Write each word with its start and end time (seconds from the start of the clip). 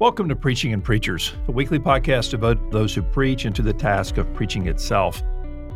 Welcome 0.00 0.28
to 0.28 0.36
Preaching 0.36 0.72
and 0.72 0.84
Preachers, 0.84 1.32
a 1.48 1.50
weekly 1.50 1.80
podcast 1.80 2.30
devoted 2.30 2.62
to 2.66 2.70
those 2.70 2.94
who 2.94 3.02
preach 3.02 3.46
and 3.46 3.56
to 3.56 3.62
the 3.62 3.72
task 3.72 4.16
of 4.16 4.32
preaching 4.32 4.68
itself. 4.68 5.24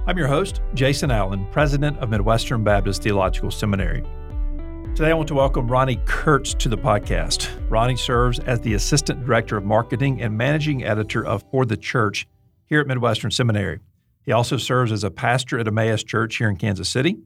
I'm 0.06 0.16
your 0.16 0.28
host, 0.28 0.60
Jason 0.74 1.10
Allen, 1.10 1.44
president 1.50 1.98
of 1.98 2.08
Midwestern 2.08 2.62
Baptist 2.62 3.02
Theological 3.02 3.50
Seminary. 3.50 4.04
Today, 4.94 5.10
I 5.10 5.14
want 5.14 5.26
to 5.26 5.34
welcome 5.34 5.68
Ronni 5.68 6.06
Kurtz 6.06 6.54
to 6.54 6.68
the 6.68 6.78
podcast. 6.78 7.48
Ronni 7.68 7.98
serves 7.98 8.38
as 8.38 8.60
the 8.60 8.74
Assistant 8.74 9.26
Director 9.26 9.56
of 9.56 9.64
Marketing 9.64 10.22
and 10.22 10.38
Managing 10.38 10.84
Editor 10.84 11.26
of 11.26 11.42
For 11.50 11.66
the 11.66 11.76
Church 11.76 12.28
here 12.66 12.78
at 12.78 12.86
Midwestern 12.86 13.32
Seminary. 13.32 13.80
He 14.24 14.30
also 14.30 14.56
serves 14.56 14.92
as 14.92 15.02
a 15.02 15.10
pastor 15.10 15.58
at 15.58 15.66
Emmaus 15.66 16.04
Church 16.04 16.36
here 16.36 16.48
in 16.48 16.54
Kansas 16.54 16.88
City. 16.88 17.16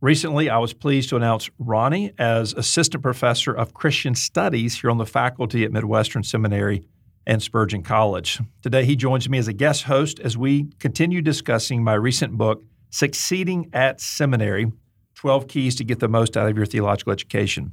Recently, 0.00 0.48
I 0.48 0.58
was 0.58 0.72
pleased 0.74 1.08
to 1.08 1.16
announce 1.16 1.50
Ronni 1.60 2.14
as 2.20 2.52
Assistant 2.52 3.02
Professor 3.02 3.52
of 3.52 3.74
Christian 3.74 4.14
Studies 4.14 4.80
here 4.80 4.90
on 4.90 4.98
the 4.98 5.04
faculty 5.04 5.64
at 5.64 5.72
Midwestern 5.72 6.22
Seminary 6.22 6.84
and 7.26 7.42
Spurgeon 7.42 7.82
College. 7.82 8.38
Today, 8.62 8.84
he 8.84 8.94
joins 8.94 9.28
me 9.28 9.38
as 9.38 9.48
a 9.48 9.52
guest 9.52 9.82
host 9.82 10.20
as 10.20 10.36
we 10.36 10.68
continue 10.78 11.20
discussing 11.20 11.82
my 11.82 11.94
recent 11.94 12.38
book, 12.38 12.62
Succeeding 12.90 13.70
at 13.72 14.00
Seminary 14.00 14.70
12 15.16 15.48
Keys 15.48 15.74
to 15.74 15.84
Get 15.84 15.98
the 15.98 16.08
Most 16.08 16.36
Out 16.36 16.48
of 16.48 16.56
Your 16.56 16.64
Theological 16.64 17.12
Education. 17.12 17.72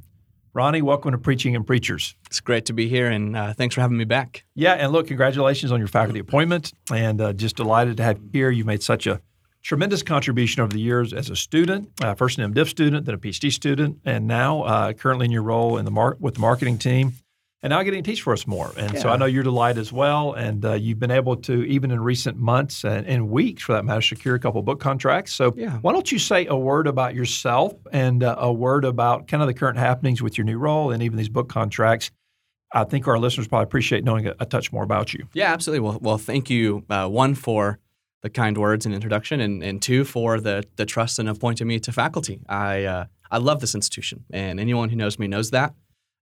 Ronni, 0.52 0.82
welcome 0.82 1.12
to 1.12 1.18
Preaching 1.18 1.54
and 1.54 1.64
Preachers. 1.64 2.16
It's 2.26 2.40
great 2.40 2.64
to 2.64 2.72
be 2.72 2.88
here, 2.88 3.06
and 3.06 3.36
uh, 3.36 3.52
thanks 3.52 3.76
for 3.76 3.82
having 3.82 3.98
me 3.98 4.04
back. 4.04 4.44
Yeah, 4.56 4.72
and 4.72 4.90
look, 4.90 5.06
congratulations 5.06 5.70
on 5.70 5.78
your 5.78 5.86
faculty 5.86 6.18
appointment, 6.18 6.72
and 6.92 7.20
uh, 7.20 7.34
just 7.34 7.54
delighted 7.54 7.98
to 7.98 8.02
have 8.02 8.18
you 8.18 8.28
here. 8.32 8.50
You've 8.50 8.66
made 8.66 8.82
such 8.82 9.06
a 9.06 9.20
tremendous 9.66 10.00
contribution 10.00 10.62
over 10.62 10.72
the 10.72 10.80
years 10.80 11.12
as 11.12 11.28
a 11.28 11.34
student, 11.34 11.90
uh, 12.00 12.14
first 12.14 12.38
an 12.38 12.54
MDiv 12.54 12.68
student, 12.68 13.04
then 13.04 13.16
a 13.16 13.18
PhD 13.18 13.52
student, 13.52 13.98
and 14.04 14.28
now 14.28 14.62
uh, 14.62 14.92
currently 14.92 15.24
in 15.24 15.32
your 15.32 15.42
role 15.42 15.76
in 15.76 15.84
the 15.84 15.90
mar- 15.90 16.16
with 16.20 16.34
the 16.34 16.40
marketing 16.40 16.78
team, 16.78 17.14
and 17.64 17.72
now 17.72 17.82
getting 17.82 18.00
to 18.00 18.08
teach 18.08 18.22
for 18.22 18.32
us 18.32 18.46
more. 18.46 18.70
And 18.76 18.94
yeah. 18.94 19.00
so 19.00 19.08
I 19.08 19.16
know 19.16 19.24
you're 19.24 19.42
delighted 19.42 19.80
as 19.80 19.92
well, 19.92 20.34
and 20.34 20.64
uh, 20.64 20.74
you've 20.74 21.00
been 21.00 21.10
able 21.10 21.34
to 21.38 21.64
even 21.64 21.90
in 21.90 22.00
recent 22.00 22.36
months 22.36 22.84
and, 22.84 23.04
and, 23.08 23.28
weeks, 23.28 23.64
for 23.64 23.72
that 23.72 23.84
matter, 23.84 24.00
secure 24.02 24.36
a 24.36 24.38
couple 24.38 24.62
book 24.62 24.78
contracts. 24.78 25.34
So 25.34 25.52
yeah. 25.56 25.78
why 25.78 25.92
don't 25.92 26.12
you 26.12 26.20
say 26.20 26.46
a 26.46 26.56
word 26.56 26.86
about 26.86 27.16
yourself 27.16 27.72
and 27.90 28.22
uh, 28.22 28.36
a 28.38 28.52
word 28.52 28.84
about 28.84 29.26
kind 29.26 29.42
of 29.42 29.48
the 29.48 29.54
current 29.54 29.78
happenings 29.78 30.22
with 30.22 30.38
your 30.38 30.44
new 30.44 30.58
role 30.58 30.92
and 30.92 31.02
even 31.02 31.18
these 31.18 31.28
book 31.28 31.48
contracts? 31.48 32.12
I 32.72 32.84
think 32.84 33.08
our 33.08 33.18
listeners 33.18 33.48
probably 33.48 33.64
appreciate 33.64 34.04
knowing 34.04 34.28
a, 34.28 34.34
a 34.38 34.46
touch 34.46 34.70
more 34.70 34.84
about 34.84 35.12
you. 35.12 35.26
Yeah, 35.34 35.52
absolutely. 35.52 35.80
Well, 35.80 35.98
well, 36.00 36.18
thank 36.18 36.50
you. 36.50 36.84
Uh, 36.88 37.08
one 37.08 37.34
for 37.34 37.80
the 38.22 38.30
kind 38.30 38.56
words 38.58 38.86
and 38.86 38.94
introduction, 38.94 39.40
and, 39.40 39.62
and 39.62 39.82
two 39.82 40.04
for 40.04 40.40
the 40.40 40.64
the 40.76 40.86
trust 40.86 41.18
and 41.18 41.28
appointing 41.28 41.66
me 41.66 41.78
to 41.80 41.92
faculty. 41.92 42.40
I 42.48 42.84
uh, 42.84 43.04
I 43.30 43.38
love 43.38 43.60
this 43.60 43.74
institution, 43.74 44.24
and 44.32 44.60
anyone 44.60 44.88
who 44.88 44.96
knows 44.96 45.18
me 45.18 45.26
knows 45.26 45.50
that. 45.50 45.74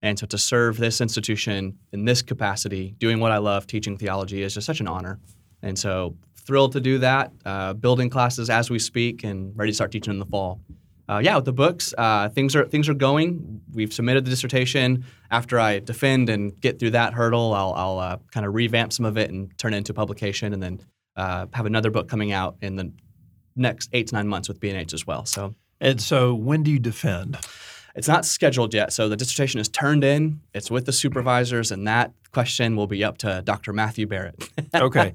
And 0.03 0.19
so 0.19 0.27
to 0.27 0.37
serve 0.37 0.77
this 0.77 1.01
institution 1.01 1.79
in 1.93 2.05
this 2.05 2.21
capacity, 2.21 2.95
doing 2.99 3.21
what 3.21 3.33
I 3.33 3.39
love, 3.39 3.67
teaching 3.67 3.97
theology, 3.97 4.43
is 4.43 4.53
just 4.53 4.67
such 4.67 4.81
an 4.81 4.87
honor. 4.87 5.19
And 5.63 5.79
so 5.79 6.17
thrilled 6.37 6.73
to 6.73 6.81
do 6.81 6.99
that. 6.99 7.33
Uh, 7.45 7.73
building 7.73 8.11
classes 8.11 8.51
as 8.51 8.69
we 8.69 8.79
speak, 8.79 9.25
and 9.25 9.57
ready 9.57 9.71
to 9.71 9.75
start 9.75 9.93
teaching 9.93 10.13
in 10.13 10.19
the 10.19 10.27
fall. 10.27 10.61
Uh, 11.09 11.21
yeah, 11.23 11.37
with 11.37 11.45
the 11.45 11.53
books, 11.53 11.93
uh, 11.99 12.29
things 12.31 12.57
are 12.57 12.67
things 12.67 12.89
are 12.89 12.95
going. 12.95 13.61
We've 13.73 13.93
submitted 13.93 14.25
the 14.25 14.31
dissertation. 14.31 15.05
After 15.31 15.59
I 15.59 15.79
defend 15.79 16.31
and 16.31 16.59
get 16.61 16.79
through 16.79 16.93
that 16.93 17.13
hurdle, 17.13 17.53
I'll, 17.53 17.75
I'll 17.75 17.99
uh, 17.99 18.17
kind 18.33 18.47
of 18.47 18.55
revamp 18.55 18.93
some 18.93 19.05
of 19.05 19.19
it 19.19 19.31
and 19.31 19.57
turn 19.59 19.75
it 19.75 19.79
into 19.79 19.93
publication, 19.93 20.53
and 20.53 20.63
then 20.63 20.81
uh, 21.17 21.47
have 21.53 21.67
another 21.67 21.91
book 21.91 22.09
coming 22.09 22.33
out 22.33 22.57
in 22.61 22.77
the 22.77 22.93
next 23.57 23.91
eight 23.93 24.09
to 24.09 24.15
nine 24.15 24.29
months 24.29 24.49
with 24.49 24.61
B&H 24.61 24.93
as 24.93 25.07
well. 25.07 25.25
So, 25.25 25.55
and 25.81 26.01
so 26.01 26.35
when 26.35 26.63
do 26.63 26.71
you 26.71 26.79
defend? 26.79 27.39
It's 27.95 28.09
not 28.09 28.25
scheduled 28.25 28.75
yet. 28.75 28.93
So 28.93 29.09
the 29.09 29.17
dissertation 29.17 29.61
is 29.61 29.69
turned 29.69 30.03
in. 30.03 30.41
It's 30.53 30.71
with 30.71 30.87
the 30.87 30.93
supervisors, 30.93 31.71
and 31.71 31.87
that 31.87 32.13
question 32.33 32.75
will 32.75 32.89
be 32.89 33.05
up 33.05 33.19
to 33.19 33.43
Dr. 33.45 33.73
Matthew 33.73 34.07
Barrett. 34.07 34.51
okay. 34.75 35.15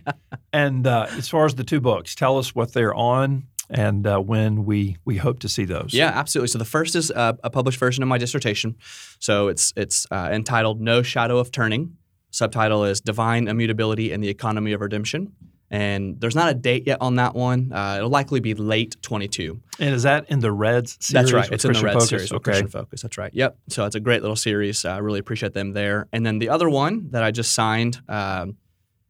And 0.53 0.87
uh, 0.87 1.07
as 1.11 1.27
far 1.27 1.45
as 1.45 1.55
the 1.55 1.65
two 1.65 1.81
books, 1.81 2.15
tell 2.15 2.37
us 2.37 2.55
what 2.55 2.73
they're 2.73 2.93
on 2.93 3.47
and 3.69 4.07
uh, 4.07 4.19
when 4.19 4.65
we 4.65 4.97
we 5.05 5.17
hope 5.17 5.39
to 5.39 5.49
see 5.49 5.65
those. 5.65 5.93
Yeah, 5.93 6.07
absolutely. 6.07 6.47
So 6.47 6.57
the 6.57 6.65
first 6.65 6.95
is 6.95 7.11
uh, 7.11 7.33
a 7.43 7.49
published 7.49 7.79
version 7.79 8.01
of 8.01 8.09
my 8.09 8.17
dissertation. 8.17 8.75
So 9.19 9.47
it's 9.47 9.73
it's 9.75 10.07
uh, 10.11 10.29
entitled 10.31 10.81
"No 10.81 11.03
Shadow 11.03 11.37
of 11.37 11.51
Turning." 11.51 11.97
Subtitle 12.31 12.85
is 12.85 13.01
"Divine 13.01 13.47
Immutability 13.47 14.11
and 14.11 14.23
the 14.23 14.29
Economy 14.29 14.71
of 14.73 14.81
Redemption." 14.81 15.33
And 15.71 16.19
there's 16.19 16.35
not 16.35 16.49
a 16.49 16.53
date 16.53 16.87
yet 16.87 16.97
on 17.01 17.15
that 17.15 17.35
one. 17.35 17.71
Uh, 17.71 17.95
it'll 17.97 18.09
likely 18.09 18.39
be 18.39 18.53
late 18.55 18.95
22. 19.01 19.59
And 19.79 19.93
is 19.93 20.03
that 20.03 20.29
in 20.29 20.39
the 20.39 20.51
Reds 20.51 20.97
series? 20.99 21.13
That's 21.13 21.33
right. 21.33 21.51
It's 21.51 21.63
Christian 21.63 21.69
in 21.69 21.81
the 21.81 21.85
Reds 21.85 21.95
Focus? 21.95 22.09
series 22.09 22.31
okay. 22.33 22.43
Christian 22.43 22.67
Focus. 22.67 23.01
That's 23.01 23.17
right. 23.17 23.33
Yep. 23.33 23.57
So 23.69 23.85
it's 23.85 23.95
a 23.95 23.99
great 23.99 24.21
little 24.21 24.35
series. 24.35 24.83
I 24.83 24.97
really 24.97 25.19
appreciate 25.19 25.53
them 25.53 25.73
there. 25.73 26.07
And 26.11 26.25
then 26.25 26.39
the 26.39 26.49
other 26.49 26.69
one 26.69 27.09
that 27.11 27.23
I 27.23 27.31
just 27.31 27.53
signed, 27.53 28.01
um, 28.09 28.57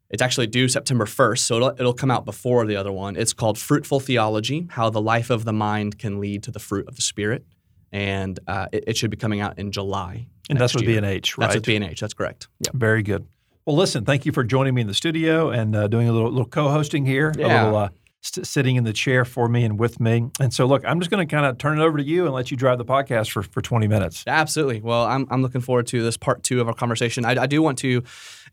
it's 0.09 0.21
actually 0.21 0.47
due 0.47 0.67
September 0.67 1.05
1st, 1.05 1.39
so 1.39 1.55
it'll, 1.57 1.69
it'll 1.69 1.93
come 1.93 2.09
out 2.09 2.25
before 2.25 2.65
the 2.65 2.75
other 2.75 2.91
one. 2.91 3.15
It's 3.15 3.31
called 3.31 3.57
Fruitful 3.59 3.99
Theology 3.99 4.67
How 4.71 4.89
the 4.89 5.01
Life 5.01 5.29
of 5.29 5.45
the 5.45 5.53
Mind 5.53 5.99
Can 5.99 6.19
Lead 6.19 6.43
to 6.43 6.51
the 6.51 6.59
Fruit 6.59 6.87
of 6.87 6.95
the 6.95 7.01
Spirit. 7.01 7.45
And 7.91 8.39
uh, 8.47 8.67
it, 8.71 8.83
it, 8.87 8.97
should 8.97 9.11
be 9.11 9.17
coming 9.17 9.39
out 9.39 9.57
in 9.57 9.71
July. 9.71 10.27
And 10.49 10.59
that's 10.59 10.75
with 10.75 10.85
B&H, 10.85 11.37
right? 11.37 11.47
That's 11.47 11.55
with 11.55 11.65
B&H. 11.65 11.99
That's 11.99 12.13
correct. 12.13 12.47
Yep. 12.59 12.75
Very 12.75 13.01
good. 13.01 13.27
Well, 13.69 13.77
listen, 13.77 14.03
thank 14.03 14.25
you 14.25 14.31
for 14.31 14.43
joining 14.43 14.73
me 14.73 14.81
in 14.81 14.87
the 14.87 14.95
studio 14.95 15.51
and 15.51 15.75
uh, 15.75 15.87
doing 15.87 16.09
a 16.09 16.11
little, 16.11 16.31
little 16.31 16.47
co-hosting 16.47 17.05
here, 17.05 17.31
yeah. 17.37 17.45
a 17.45 17.65
little 17.65 17.77
uh, 17.77 17.89
st- 18.21 18.47
sitting 18.47 18.77
in 18.77 18.83
the 18.83 18.93
chair 18.93 19.25
for 19.25 19.47
me 19.47 19.63
and 19.63 19.79
with 19.79 19.99
me. 19.99 20.31
And 20.39 20.51
so, 20.51 20.65
look, 20.65 20.83
I'm 20.83 20.99
just 20.99 21.11
going 21.11 21.27
to 21.27 21.31
kind 21.31 21.45
of 21.45 21.59
turn 21.59 21.79
it 21.79 21.83
over 21.83 21.99
to 21.99 22.03
you 22.03 22.25
and 22.25 22.33
let 22.33 22.49
you 22.49 22.57
drive 22.57 22.79
the 22.79 22.83
podcast 22.83 23.29
for, 23.29 23.43
for 23.43 23.61
20 23.61 23.87
minutes. 23.87 24.23
Absolutely. 24.25 24.81
Well, 24.81 25.03
I'm, 25.03 25.27
I'm 25.29 25.43
looking 25.43 25.61
forward 25.61 25.85
to 25.85 26.01
this 26.01 26.17
part 26.17 26.41
two 26.41 26.59
of 26.61 26.67
our 26.67 26.73
conversation. 26.73 27.25
I, 27.25 27.43
I 27.43 27.45
do 27.45 27.61
want 27.61 27.77
to 27.77 28.01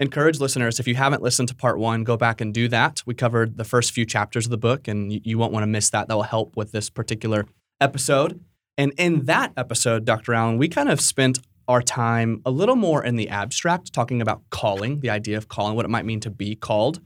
encourage 0.00 0.38
listeners, 0.38 0.80
if 0.80 0.86
you 0.86 0.96
haven't 0.96 1.22
listened 1.22 1.48
to 1.48 1.54
part 1.54 1.78
one, 1.78 2.04
go 2.04 2.18
back 2.18 2.42
and 2.42 2.52
do 2.52 2.68
that. 2.68 3.02
We 3.06 3.14
covered 3.14 3.56
the 3.56 3.64
first 3.64 3.92
few 3.92 4.04
chapters 4.04 4.44
of 4.44 4.50
the 4.50 4.58
book, 4.58 4.86
and 4.86 5.10
you, 5.10 5.22
you 5.24 5.38
won't 5.38 5.54
want 5.54 5.62
to 5.62 5.66
miss 5.66 5.88
that. 5.88 6.08
That 6.08 6.14
will 6.16 6.24
help 6.24 6.58
with 6.58 6.72
this 6.72 6.90
particular 6.90 7.46
episode. 7.80 8.38
And 8.76 8.92
in 8.98 9.24
that 9.24 9.54
episode, 9.56 10.04
Dr. 10.04 10.34
Allen, 10.34 10.58
we 10.58 10.68
kind 10.68 10.90
of 10.90 11.00
spent 11.00 11.38
our 11.68 11.82
time 11.82 12.42
a 12.44 12.50
little 12.50 12.76
more 12.76 13.04
in 13.04 13.16
the 13.16 13.28
abstract, 13.28 13.92
talking 13.92 14.22
about 14.22 14.42
calling, 14.50 15.00
the 15.00 15.10
idea 15.10 15.36
of 15.36 15.48
calling, 15.48 15.74
what 15.74 15.84
it 15.84 15.90
might 15.90 16.04
mean 16.04 16.20
to 16.20 16.30
be 16.30 16.54
called. 16.54 17.00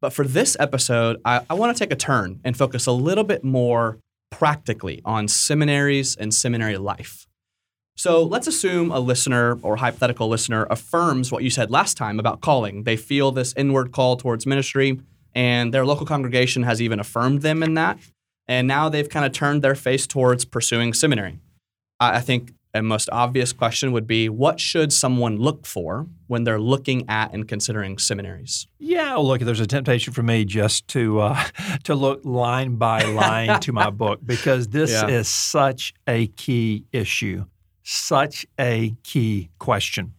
But 0.00 0.12
for 0.12 0.24
this 0.24 0.56
episode, 0.58 1.20
I, 1.24 1.42
I 1.48 1.54
want 1.54 1.76
to 1.76 1.78
take 1.78 1.92
a 1.92 1.96
turn 1.96 2.40
and 2.44 2.56
focus 2.56 2.86
a 2.86 2.92
little 2.92 3.24
bit 3.24 3.44
more 3.44 3.98
practically 4.30 5.02
on 5.04 5.28
seminaries 5.28 6.16
and 6.16 6.32
seminary 6.32 6.78
life. 6.78 7.26
So 7.96 8.22
let's 8.22 8.46
assume 8.46 8.90
a 8.90 8.98
listener 8.98 9.58
or 9.62 9.76
hypothetical 9.76 10.28
listener 10.28 10.66
affirms 10.70 11.30
what 11.30 11.42
you 11.42 11.50
said 11.50 11.70
last 11.70 11.98
time 11.98 12.18
about 12.18 12.40
calling. 12.40 12.84
They 12.84 12.96
feel 12.96 13.30
this 13.30 13.52
inward 13.58 13.92
call 13.92 14.16
towards 14.16 14.46
ministry, 14.46 15.00
and 15.34 15.74
their 15.74 15.84
local 15.84 16.06
congregation 16.06 16.62
has 16.62 16.80
even 16.80 16.98
affirmed 16.98 17.42
them 17.42 17.62
in 17.62 17.74
that. 17.74 17.98
And 18.48 18.66
now 18.66 18.88
they've 18.88 19.08
kind 19.08 19.26
of 19.26 19.32
turned 19.32 19.62
their 19.62 19.74
face 19.74 20.06
towards 20.06 20.44
pursuing 20.44 20.94
seminary. 20.94 21.38
I 22.00 22.20
think 22.20 22.54
a 22.74 22.82
most 22.82 23.08
obvious 23.12 23.52
question 23.52 23.92
would 23.92 24.06
be 24.06 24.28
what 24.28 24.60
should 24.60 24.92
someone 24.92 25.36
look 25.36 25.66
for 25.66 26.06
when 26.28 26.44
they're 26.44 26.60
looking 26.60 27.08
at 27.08 27.32
and 27.32 27.48
considering 27.48 27.98
seminaries? 27.98 28.66
Yeah, 28.78 29.14
well, 29.14 29.26
look, 29.26 29.40
there's 29.40 29.60
a 29.60 29.66
temptation 29.66 30.12
for 30.12 30.22
me 30.22 30.44
just 30.44 30.86
to 30.88 31.20
uh, 31.20 31.44
to 31.84 31.94
look 31.94 32.20
line 32.24 32.76
by 32.76 33.02
line 33.02 33.60
to 33.60 33.72
my 33.72 33.90
book 33.90 34.20
because 34.24 34.68
this 34.68 34.92
yeah. 34.92 35.08
is 35.08 35.28
such 35.28 35.94
a 36.06 36.28
key 36.28 36.84
issue, 36.92 37.46
such 37.82 38.46
a 38.58 38.94
key 39.02 39.50
question. 39.58 40.14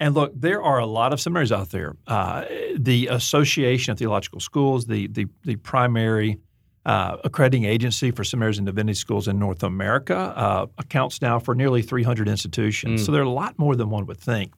And 0.00 0.14
look, 0.14 0.32
there 0.40 0.62
are 0.62 0.78
a 0.78 0.86
lot 0.86 1.12
of 1.12 1.20
seminaries 1.20 1.50
out 1.50 1.70
there. 1.70 1.96
Uh, 2.06 2.44
the 2.76 3.08
Association 3.08 3.90
of 3.90 3.98
Theological 3.98 4.40
Schools, 4.40 4.86
the 4.86 5.08
the, 5.08 5.26
the 5.44 5.56
primary 5.56 6.38
uh, 6.88 7.18
accrediting 7.22 7.66
agency 7.66 8.10
for 8.10 8.24
seminaries 8.24 8.56
and 8.56 8.66
divinity 8.66 8.94
schools 8.94 9.28
in 9.28 9.38
North 9.38 9.62
America 9.62 10.16
uh, 10.16 10.66
accounts 10.78 11.20
now 11.20 11.38
for 11.38 11.54
nearly 11.54 11.82
300 11.82 12.26
institutions. 12.26 13.02
Mm. 13.02 13.06
So 13.06 13.12
there 13.12 13.20
are 13.20 13.26
a 13.26 13.30
lot 13.30 13.58
more 13.58 13.76
than 13.76 13.90
one 13.90 14.06
would 14.06 14.18
think. 14.18 14.54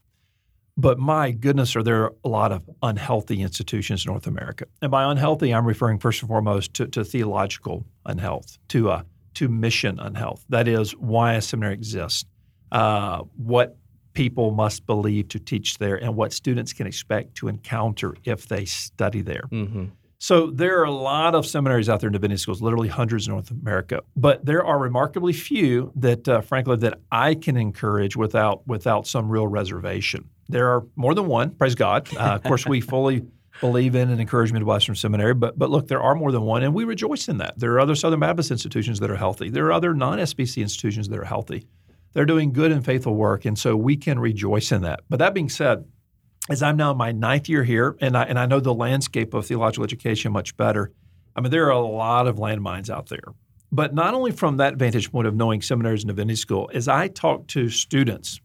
But 0.76 1.00
my 1.00 1.32
goodness, 1.32 1.74
are 1.74 1.82
there 1.82 2.12
a 2.24 2.28
lot 2.28 2.52
of 2.52 2.70
unhealthy 2.84 3.42
institutions 3.42 4.06
in 4.06 4.12
North 4.12 4.28
America? 4.28 4.66
And 4.80 4.92
by 4.92 5.10
unhealthy, 5.10 5.52
I'm 5.52 5.66
referring 5.66 5.98
first 5.98 6.22
and 6.22 6.28
foremost 6.28 6.72
to, 6.74 6.86
to 6.86 7.02
theological 7.02 7.84
unhealth, 8.06 8.58
to 8.68 8.90
uh, 8.90 9.02
to 9.34 9.48
mission 9.48 9.98
unhealth. 9.98 10.44
That 10.50 10.68
is 10.68 10.92
why 10.92 11.34
a 11.34 11.42
seminary 11.42 11.74
exists, 11.74 12.24
uh, 12.70 13.24
what 13.36 13.76
people 14.12 14.52
must 14.52 14.86
believe 14.86 15.28
to 15.28 15.40
teach 15.40 15.78
there, 15.78 15.96
and 15.96 16.14
what 16.14 16.32
students 16.32 16.72
can 16.72 16.86
expect 16.86 17.34
to 17.36 17.48
encounter 17.48 18.14
if 18.24 18.46
they 18.46 18.64
study 18.64 19.20
there. 19.20 19.48
Mm-hmm. 19.50 19.86
So 20.22 20.48
there 20.48 20.78
are 20.80 20.84
a 20.84 20.90
lot 20.90 21.34
of 21.34 21.46
seminaries 21.46 21.88
out 21.88 22.00
there 22.00 22.08
in 22.08 22.12
divinity 22.12 22.36
schools, 22.36 22.60
literally 22.60 22.88
hundreds 22.88 23.26
in 23.26 23.32
North 23.32 23.50
America, 23.50 24.02
but 24.14 24.44
there 24.44 24.62
are 24.62 24.78
remarkably 24.78 25.32
few 25.32 25.92
that, 25.96 26.28
uh, 26.28 26.42
frankly, 26.42 26.76
that 26.76 27.00
I 27.10 27.34
can 27.34 27.56
encourage 27.56 28.16
without 28.16 28.66
without 28.68 29.06
some 29.06 29.30
real 29.30 29.46
reservation. 29.46 30.28
There 30.50 30.68
are 30.68 30.84
more 30.94 31.14
than 31.14 31.26
one, 31.26 31.52
praise 31.52 31.74
God. 31.74 32.14
Uh, 32.14 32.34
of 32.34 32.42
course, 32.42 32.66
we 32.66 32.82
fully 32.82 33.24
believe 33.62 33.94
in 33.94 34.10
and 34.10 34.20
encourage 34.20 34.52
Midwestern 34.52 34.94
Seminary, 34.94 35.32
but 35.32 35.58
but 35.58 35.70
look, 35.70 35.88
there 35.88 36.02
are 36.02 36.14
more 36.14 36.32
than 36.32 36.42
one, 36.42 36.62
and 36.62 36.74
we 36.74 36.84
rejoice 36.84 37.26
in 37.26 37.38
that. 37.38 37.58
There 37.58 37.72
are 37.72 37.80
other 37.80 37.94
Southern 37.94 38.20
Baptist 38.20 38.50
institutions 38.50 39.00
that 39.00 39.10
are 39.10 39.16
healthy. 39.16 39.48
There 39.48 39.64
are 39.66 39.72
other 39.72 39.94
non-SBC 39.94 40.60
institutions 40.60 41.08
that 41.08 41.18
are 41.18 41.24
healthy. 41.24 41.66
They're 42.12 42.26
doing 42.26 42.52
good 42.52 42.72
and 42.72 42.84
faithful 42.84 43.14
work, 43.14 43.46
and 43.46 43.58
so 43.58 43.74
we 43.74 43.96
can 43.96 44.18
rejoice 44.18 44.70
in 44.70 44.82
that. 44.82 45.00
But 45.08 45.18
that 45.20 45.32
being 45.32 45.48
said, 45.48 45.86
as 46.50 46.62
I'm 46.62 46.76
now 46.76 46.90
in 46.90 46.96
my 46.96 47.12
ninth 47.12 47.48
year 47.48 47.64
here, 47.64 47.96
and 48.00 48.16
I, 48.16 48.24
and 48.24 48.38
I 48.38 48.46
know 48.46 48.60
the 48.60 48.74
landscape 48.74 49.34
of 49.34 49.46
theological 49.46 49.84
education 49.84 50.32
much 50.32 50.56
better. 50.56 50.90
I 51.36 51.40
mean, 51.40 51.50
there 51.50 51.66
are 51.66 51.70
a 51.70 51.78
lot 51.78 52.26
of 52.26 52.36
landmines 52.36 52.90
out 52.90 53.08
there. 53.08 53.22
But 53.72 53.94
not 53.94 54.14
only 54.14 54.32
from 54.32 54.56
that 54.56 54.76
vantage 54.76 55.12
point 55.12 55.28
of 55.28 55.34
knowing 55.36 55.62
seminaries 55.62 56.02
and 56.02 56.08
divinity 56.08 56.36
school, 56.36 56.68
as 56.74 56.88
I 56.88 57.06
talk 57.06 57.46
to 57.48 57.68
students, 57.68 58.40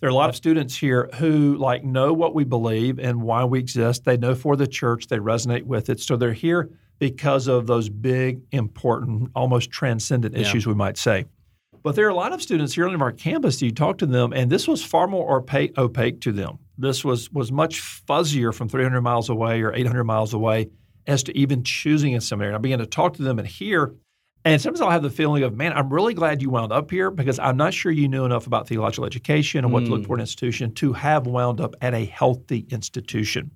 there 0.00 0.08
are 0.08 0.10
a 0.10 0.16
lot 0.16 0.28
of 0.28 0.36
students 0.36 0.76
here 0.76 1.08
who 1.14 1.56
like 1.56 1.84
know 1.84 2.12
what 2.12 2.34
we 2.34 2.42
believe 2.42 2.98
and 2.98 3.22
why 3.22 3.44
we 3.44 3.60
exist. 3.60 4.04
They 4.04 4.16
know 4.16 4.34
for 4.34 4.56
the 4.56 4.66
church, 4.66 5.06
they 5.06 5.18
resonate 5.18 5.62
with 5.62 5.88
it. 5.90 6.00
So 6.00 6.16
they're 6.16 6.32
here 6.32 6.70
because 6.98 7.46
of 7.46 7.68
those 7.68 7.88
big, 7.88 8.40
important, 8.50 9.30
almost 9.36 9.70
transcendent 9.70 10.36
issues, 10.36 10.66
yeah. 10.66 10.72
we 10.72 10.74
might 10.74 10.98
say. 10.98 11.26
But 11.84 11.94
there 11.94 12.06
are 12.06 12.10
a 12.10 12.14
lot 12.14 12.32
of 12.32 12.42
students 12.42 12.74
here 12.74 12.88
on 12.88 13.00
our 13.00 13.12
campus. 13.12 13.62
You 13.62 13.70
talk 13.70 13.98
to 13.98 14.06
them, 14.06 14.32
and 14.32 14.50
this 14.50 14.66
was 14.66 14.82
far 14.82 15.06
more 15.06 15.36
opaque, 15.36 15.78
opaque 15.78 16.20
to 16.22 16.32
them. 16.32 16.58
This 16.76 17.04
was 17.04 17.30
was 17.30 17.52
much 17.52 17.80
fuzzier 17.80 18.52
from 18.52 18.68
300 18.68 19.00
miles 19.00 19.28
away 19.28 19.62
or 19.62 19.72
800 19.72 20.02
miles 20.02 20.34
away 20.34 20.70
as 21.06 21.22
to 21.24 21.38
even 21.38 21.62
choosing 21.62 22.16
a 22.16 22.20
seminary. 22.20 22.48
And 22.48 22.56
I 22.56 22.58
began 22.58 22.80
to 22.80 22.86
talk 22.86 23.14
to 23.14 23.22
them 23.22 23.38
and 23.38 23.46
hear 23.46 23.94
and 24.46 24.60
sometimes 24.60 24.82
I'll 24.82 24.90
have 24.90 25.02
the 25.02 25.10
feeling 25.10 25.42
of, 25.42 25.54
man, 25.54 25.72
I'm 25.72 25.90
really 25.90 26.12
glad 26.12 26.42
you 26.42 26.50
wound 26.50 26.70
up 26.70 26.90
here 26.90 27.10
because 27.10 27.38
I'm 27.38 27.56
not 27.56 27.72
sure 27.72 27.90
you 27.90 28.08
knew 28.08 28.26
enough 28.26 28.46
about 28.46 28.68
theological 28.68 29.06
education 29.06 29.64
and 29.64 29.72
what 29.72 29.84
mm. 29.84 29.86
to 29.86 29.92
look 29.92 30.06
for 30.06 30.16
in 30.16 30.20
an 30.20 30.24
institution 30.24 30.74
to 30.74 30.92
have 30.92 31.26
wound 31.26 31.62
up 31.62 31.74
at 31.80 31.94
a 31.94 32.04
healthy 32.04 32.66
institution. 32.68 33.52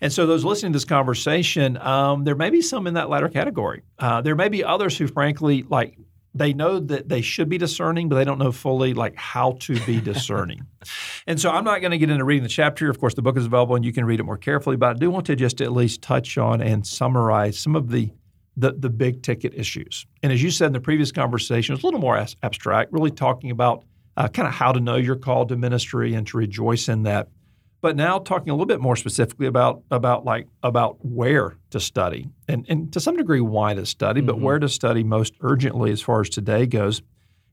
And 0.00 0.12
so, 0.12 0.24
those 0.26 0.44
listening 0.44 0.72
to 0.72 0.76
this 0.76 0.84
conversation, 0.84 1.76
um, 1.76 2.22
there 2.22 2.36
may 2.36 2.50
be 2.50 2.62
some 2.62 2.86
in 2.86 2.94
that 2.94 3.10
latter 3.10 3.28
category. 3.28 3.82
Uh, 3.98 4.22
there 4.22 4.36
may 4.36 4.48
be 4.48 4.62
others 4.62 4.96
who, 4.96 5.08
frankly, 5.08 5.64
like 5.68 5.98
they 6.34 6.52
know 6.52 6.78
that 6.78 7.08
they 7.08 7.20
should 7.20 7.48
be 7.48 7.58
discerning, 7.58 8.08
but 8.08 8.16
they 8.16 8.24
don't 8.24 8.38
know 8.38 8.52
fully 8.52 8.94
like 8.94 9.14
how 9.16 9.56
to 9.60 9.78
be 9.84 10.00
discerning. 10.12 10.66
and 11.26 11.40
so 11.40 11.50
I'm 11.50 11.64
not 11.64 11.80
going 11.80 11.90
to 11.90 11.98
get 11.98 12.10
into 12.10 12.24
reading 12.24 12.42
the 12.42 12.48
chapter. 12.48 12.88
Of 12.88 12.98
course, 12.98 13.14
the 13.14 13.22
book 13.22 13.36
is 13.36 13.46
available 13.46 13.76
and 13.76 13.84
you 13.84 13.92
can 13.92 14.04
read 14.04 14.20
it 14.20 14.24
more 14.24 14.38
carefully, 14.38 14.76
but 14.76 14.90
I 14.90 14.98
do 14.98 15.10
want 15.10 15.26
to 15.26 15.36
just 15.36 15.60
at 15.60 15.72
least 15.72 16.02
touch 16.02 16.38
on 16.38 16.60
and 16.60 16.86
summarize 16.86 17.58
some 17.58 17.76
of 17.76 17.90
the 17.90 18.10
the, 18.56 18.72
the 18.72 18.90
big 18.90 19.22
ticket 19.22 19.54
issues. 19.54 20.06
And 20.22 20.30
as 20.30 20.42
you 20.42 20.50
said 20.50 20.66
in 20.66 20.72
the 20.74 20.80
previous 20.80 21.10
conversation, 21.10 21.74
it's 21.74 21.84
a 21.84 21.86
little 21.86 22.00
more 22.00 22.18
as- 22.18 22.36
abstract, 22.42 22.92
really 22.92 23.10
talking 23.10 23.50
about 23.50 23.84
uh, 24.16 24.28
kind 24.28 24.46
of 24.46 24.52
how 24.52 24.72
to 24.72 24.80
know 24.80 24.96
your 24.96 25.16
call 25.16 25.46
to 25.46 25.56
ministry 25.56 26.14
and 26.14 26.26
to 26.26 26.36
rejoice 26.36 26.88
in 26.88 27.04
that. 27.04 27.28
But 27.82 27.96
now 27.96 28.20
talking 28.20 28.50
a 28.50 28.54
little 28.54 28.66
bit 28.66 28.80
more 28.80 28.96
specifically 28.96 29.48
about 29.48 29.82
about 29.90 30.24
like 30.24 30.46
about 30.62 31.04
where 31.04 31.56
to 31.70 31.80
study 31.80 32.28
and, 32.48 32.64
and 32.68 32.92
to 32.92 33.00
some 33.00 33.16
degree 33.16 33.40
why 33.40 33.74
to 33.74 33.84
study, 33.84 34.20
mm-hmm. 34.20 34.28
but 34.28 34.40
where 34.40 34.60
to 34.60 34.68
study 34.68 35.02
most 35.02 35.34
urgently 35.40 35.90
as 35.90 36.00
far 36.00 36.22
as 36.22 36.30
today 36.30 36.64
goes. 36.64 37.02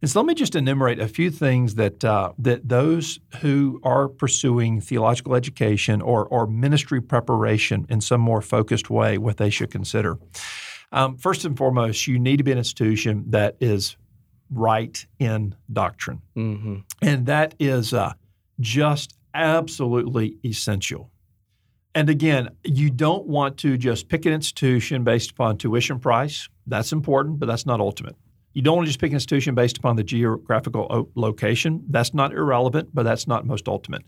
And 0.02 0.10
so 0.10 0.22
let 0.22 0.28
me 0.28 0.36
just 0.36 0.56
enumerate 0.56 1.00
a 1.00 1.08
few 1.08 1.32
things 1.32 1.76
that 1.76 2.06
uh, 2.06 2.32
that 2.38 2.70
those 2.70 3.20
who 3.42 3.82
are 3.84 4.08
pursuing 4.08 4.80
theological 4.80 5.36
education 5.36 6.00
or 6.00 6.26
or 6.28 6.46
ministry 6.48 7.02
preparation 7.02 7.88
in 7.90 8.00
some 8.00 8.22
more 8.22 8.42
focused 8.42 8.90
way, 8.90 9.18
what 9.18 9.38
they 9.38 9.50
should 9.50 9.72
consider. 9.72 10.20
Um, 10.92 11.18
first 11.18 11.44
and 11.44 11.58
foremost, 11.58 12.08
you 12.08 12.20
need 12.20 12.38
to 12.38 12.44
be 12.44 12.52
an 12.52 12.58
institution 12.60 13.26
that 13.32 13.58
is 13.60 13.98
right 14.52 15.06
in 15.20 15.56
doctrine. 15.72 16.22
Mm-hmm. 16.36 16.78
And 17.02 17.26
that 17.26 17.56
is 17.60 17.94
uh, 17.94 18.14
just 18.60 19.16
absolutely 19.34 20.38
essential. 20.46 21.12
And 21.96 22.10
again, 22.10 22.50
you 22.64 22.90
don't 22.90 23.26
want 23.26 23.58
to 23.58 23.78
just 23.78 24.10
pick 24.10 24.26
an 24.26 24.34
institution 24.34 25.04
based 25.04 25.32
upon 25.32 25.58
tuition 25.58 26.00
price. 26.00 26.48
That's 26.68 26.92
important, 26.92 27.40
but 27.40 27.48
that's 27.48 27.66
not 27.66 27.80
ultimate. 27.80 28.16
You 28.54 28.62
don't 28.62 28.78
want 28.78 28.88
to 28.88 28.90
just 28.90 29.00
pick 29.00 29.12
an 29.12 29.16
institution 29.16 29.56
based 29.56 29.78
upon 29.78 29.96
the 29.96 30.04
geographical 30.04 30.88
uh, 30.90 31.04
location. 31.20 31.84
That's 31.90 32.14
not 32.14 32.34
irrelevant, 32.34 32.90
but 32.94 33.04
that's 33.04 33.28
not 33.28 33.46
most 33.46 33.68
ultimate. 33.68 34.04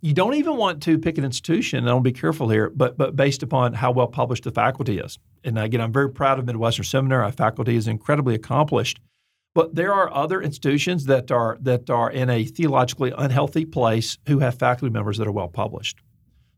You 0.00 0.14
don't 0.14 0.34
even 0.34 0.56
want 0.56 0.82
to 0.84 0.98
pick 0.98 1.18
an 1.18 1.24
institution, 1.24 1.80
and 1.80 1.88
I'll 1.88 2.00
be 2.00 2.12
careful 2.12 2.48
here, 2.48 2.70
but, 2.70 2.96
but 2.96 3.16
based 3.16 3.42
upon 3.42 3.74
how 3.74 3.90
well 3.90 4.06
published 4.06 4.44
the 4.44 4.50
faculty 4.50 4.98
is. 4.98 5.18
And 5.44 5.58
again, 5.58 5.80
I'm 5.80 5.92
very 5.92 6.10
proud 6.10 6.38
of 6.38 6.46
Midwestern 6.46 6.84
Seminary. 6.84 7.24
Our 7.24 7.32
faculty 7.32 7.76
is 7.76 7.86
incredibly 7.86 8.34
accomplished. 8.34 8.98
But 9.54 9.74
there 9.74 9.92
are 9.92 10.12
other 10.12 10.40
institutions 10.40 11.06
that 11.06 11.30
are 11.30 11.58
that 11.60 11.90
are 11.90 12.10
in 12.10 12.30
a 12.30 12.44
theologically 12.44 13.12
unhealthy 13.16 13.64
place 13.64 14.16
who 14.26 14.38
have 14.38 14.58
faculty 14.58 14.92
members 14.92 15.18
that 15.18 15.26
are 15.26 15.32
well 15.32 15.48
published. 15.48 15.98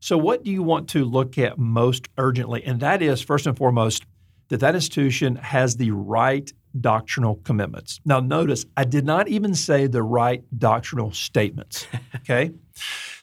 So 0.01 0.19
what 0.19 0.43
do 0.43 0.51
you 0.51 0.63
want 0.63 0.89
to 0.91 1.05
look 1.05 1.39
at 1.39 1.59
most 1.59 2.09
urgently? 2.19 2.65
And 2.65 2.81
that 2.81 3.03
is 3.03 3.23
first 3.23 3.47
and 3.47 3.57
foremost 3.57 4.05
that 4.49 4.61
that 4.61 4.75
institution 4.75 5.37
has 5.37 5.77
the 5.77 5.93
right 5.93 6.53
doctrinal 6.81 7.37
commitments. 7.45 8.01
Now 8.05 8.21
notice 8.21 8.65
I 8.77 8.85
did 8.85 9.07
not 9.07 9.29
even 9.29 9.55
say 9.55 9.87
the 9.87 10.03
right 10.03 10.43
doctrinal 10.59 11.13
statements, 11.13 11.87
okay? 12.17 12.51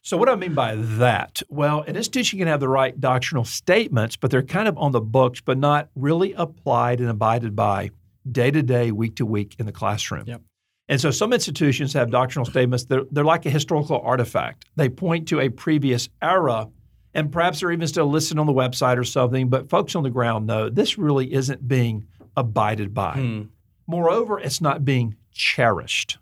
So, 0.01 0.17
what 0.17 0.27
do 0.27 0.31
I 0.31 0.35
mean 0.35 0.53
by 0.53 0.75
that? 0.75 1.41
Well, 1.49 1.81
an 1.81 1.95
institution 1.95 2.39
can 2.39 2.47
have 2.47 2.59
the 2.59 2.69
right 2.69 2.99
doctrinal 2.99 3.45
statements, 3.45 4.15
but 4.15 4.31
they're 4.31 4.41
kind 4.41 4.67
of 4.67 4.77
on 4.77 4.91
the 4.91 5.01
books, 5.01 5.41
but 5.41 5.57
not 5.57 5.89
really 5.95 6.33
applied 6.33 6.99
and 6.99 7.09
abided 7.09 7.55
by 7.55 7.91
day 8.31 8.51
to 8.51 8.61
day, 8.61 8.91
week 8.91 9.15
to 9.17 9.25
week 9.25 9.55
in 9.59 9.65
the 9.65 9.71
classroom. 9.71 10.25
Yep. 10.27 10.41
And 10.87 10.99
so 10.99 11.11
some 11.11 11.33
institutions 11.33 11.93
have 11.93 12.09
doctrinal 12.09 12.45
statements, 12.45 12.85
they're, 12.85 13.03
they're 13.11 13.23
like 13.23 13.45
a 13.45 13.49
historical 13.51 13.99
artifact. 13.99 14.65
They 14.75 14.89
point 14.89 15.27
to 15.27 15.39
a 15.39 15.49
previous 15.49 16.09
era, 16.21 16.67
and 17.13 17.31
perhaps 17.31 17.59
they're 17.59 17.71
even 17.71 17.87
still 17.87 18.07
listed 18.07 18.39
on 18.39 18.47
the 18.47 18.53
website 18.53 18.97
or 18.97 19.03
something, 19.03 19.49
but 19.49 19.69
folks 19.69 19.95
on 19.95 20.03
the 20.03 20.09
ground 20.09 20.47
know 20.47 20.67
this 20.69 20.97
really 20.97 21.31
isn't 21.31 21.67
being 21.67 22.07
abided 22.35 22.93
by. 22.93 23.13
Hmm. 23.13 23.41
Moreover, 23.85 24.39
it's 24.39 24.61
not 24.61 24.83
being 24.83 25.15
cherished. 25.31 26.17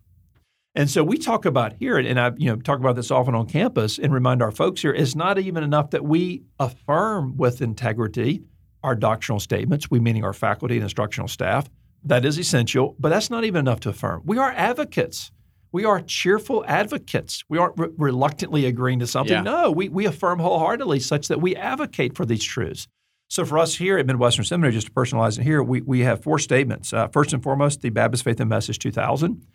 And 0.75 0.89
so 0.89 1.03
we 1.03 1.17
talk 1.17 1.45
about 1.45 1.73
here, 1.79 1.97
and 1.97 2.19
I 2.19 2.33
you 2.37 2.49
know 2.49 2.57
talk 2.57 2.79
about 2.79 2.95
this 2.95 3.09
often 3.09 3.33
on 3.35 3.47
campus, 3.47 3.97
and 3.97 4.13
remind 4.13 4.41
our 4.41 4.51
folks 4.51 4.81
here, 4.81 4.93
it's 4.93 5.15
not 5.15 5.39
even 5.39 5.63
enough 5.63 5.89
that 5.91 6.03
we 6.03 6.43
affirm 6.59 7.35
with 7.35 7.61
integrity 7.61 8.43
our 8.83 8.95
doctrinal 8.95 9.39
statements, 9.39 9.89
we 9.89 9.99
meaning 9.99 10.23
our 10.23 10.33
faculty 10.33 10.75
and 10.75 10.83
instructional 10.83 11.27
staff. 11.27 11.69
That 12.07 12.25
is 12.25 12.37
essential, 12.37 12.95
but 12.99 13.09
that's 13.09 13.29
not 13.29 13.43
even 13.43 13.59
enough 13.59 13.81
to 13.81 13.89
affirm. 13.89 14.21
We 14.25 14.37
are 14.37 14.51
advocates. 14.51 15.31
We 15.73 15.83
are 15.83 15.99
cheerful 16.01 16.63
advocates. 16.65 17.43
We 17.49 17.57
aren't 17.57 17.77
re- 17.77 17.89
reluctantly 17.97 18.65
agreeing 18.65 18.99
to 18.99 19.07
something. 19.07 19.33
Yeah. 19.33 19.41
No, 19.41 19.71
we, 19.71 19.89
we 19.89 20.05
affirm 20.05 20.39
wholeheartedly 20.39 21.01
such 21.01 21.27
that 21.27 21.41
we 21.41 21.55
advocate 21.55 22.15
for 22.15 22.25
these 22.25 22.43
truths. 22.43 22.87
So 23.29 23.43
for 23.43 23.57
us 23.57 23.75
here 23.75 23.97
at 23.97 24.05
Midwestern 24.05 24.45
Seminary, 24.45 24.71
just 24.71 24.87
to 24.87 24.93
personalize 24.93 25.37
it 25.37 25.43
here, 25.43 25.61
we, 25.61 25.81
we 25.81 25.99
have 25.99 26.23
four 26.23 26.39
statements. 26.39 26.93
Uh, 26.93 27.09
first 27.09 27.33
and 27.33 27.43
foremost, 27.43 27.81
the 27.81 27.89
Baptist 27.89 28.23
Faith 28.23 28.39
and 28.39 28.49
Message 28.49 28.79
2000. 28.79 29.45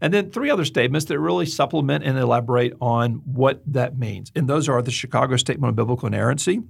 And 0.00 0.12
then 0.12 0.32
three 0.32 0.50
other 0.50 0.64
statements 0.64 1.06
that 1.06 1.20
really 1.20 1.46
supplement 1.46 2.02
and 2.02 2.18
elaborate 2.18 2.72
on 2.80 3.22
what 3.24 3.62
that 3.66 3.96
means. 3.96 4.32
And 4.34 4.48
those 4.48 4.68
are 4.68 4.82
the 4.82 4.90
Chicago 4.90 5.36
Statement 5.36 5.68
on 5.68 5.74
Biblical 5.76 6.08
Inerrancy, 6.08 6.62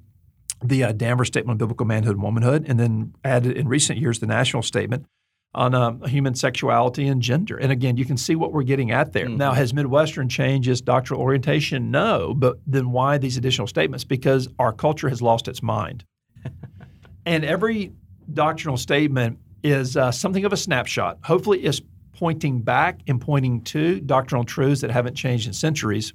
the 0.62 0.84
uh, 0.84 0.92
Danvers 0.92 1.28
Statement 1.28 1.52
on 1.52 1.58
Biblical 1.58 1.86
Manhood 1.86 2.16
and 2.16 2.22
Womanhood, 2.22 2.66
and 2.68 2.78
then 2.78 3.14
added 3.24 3.56
in 3.56 3.66
recent 3.68 3.98
years 3.98 4.18
the 4.18 4.26
Nashville 4.26 4.62
Statement 4.62 5.06
on 5.54 5.74
um, 5.74 6.02
human 6.02 6.34
sexuality 6.34 7.08
and 7.08 7.20
gender. 7.20 7.56
And 7.56 7.72
again, 7.72 7.96
you 7.96 8.04
can 8.04 8.16
see 8.16 8.36
what 8.36 8.52
we're 8.52 8.62
getting 8.62 8.92
at 8.92 9.12
there. 9.12 9.26
Mm-hmm. 9.26 9.36
Now, 9.36 9.52
has 9.52 9.74
Midwestern 9.74 10.28
changed 10.28 10.68
its 10.68 10.80
doctrinal 10.80 11.22
orientation? 11.22 11.90
No. 11.90 12.34
But 12.34 12.58
then 12.66 12.92
why 12.92 13.18
these 13.18 13.36
additional 13.36 13.66
statements? 13.66 14.04
Because 14.04 14.48
our 14.58 14.72
culture 14.72 15.08
has 15.08 15.20
lost 15.20 15.48
its 15.48 15.62
mind. 15.62 16.04
and 17.26 17.44
every 17.44 17.92
doctrinal 18.32 18.76
statement 18.76 19.38
is 19.64 19.96
uh, 19.96 20.12
something 20.12 20.44
of 20.44 20.52
a 20.52 20.56
snapshot. 20.56 21.18
Hopefully, 21.24 21.60
it's 21.60 21.80
pointing 22.12 22.60
back 22.60 23.00
and 23.08 23.20
pointing 23.20 23.62
to 23.62 24.00
doctrinal 24.00 24.44
truths 24.44 24.82
that 24.82 24.90
haven't 24.90 25.14
changed 25.14 25.46
in 25.46 25.52
centuries. 25.52 26.12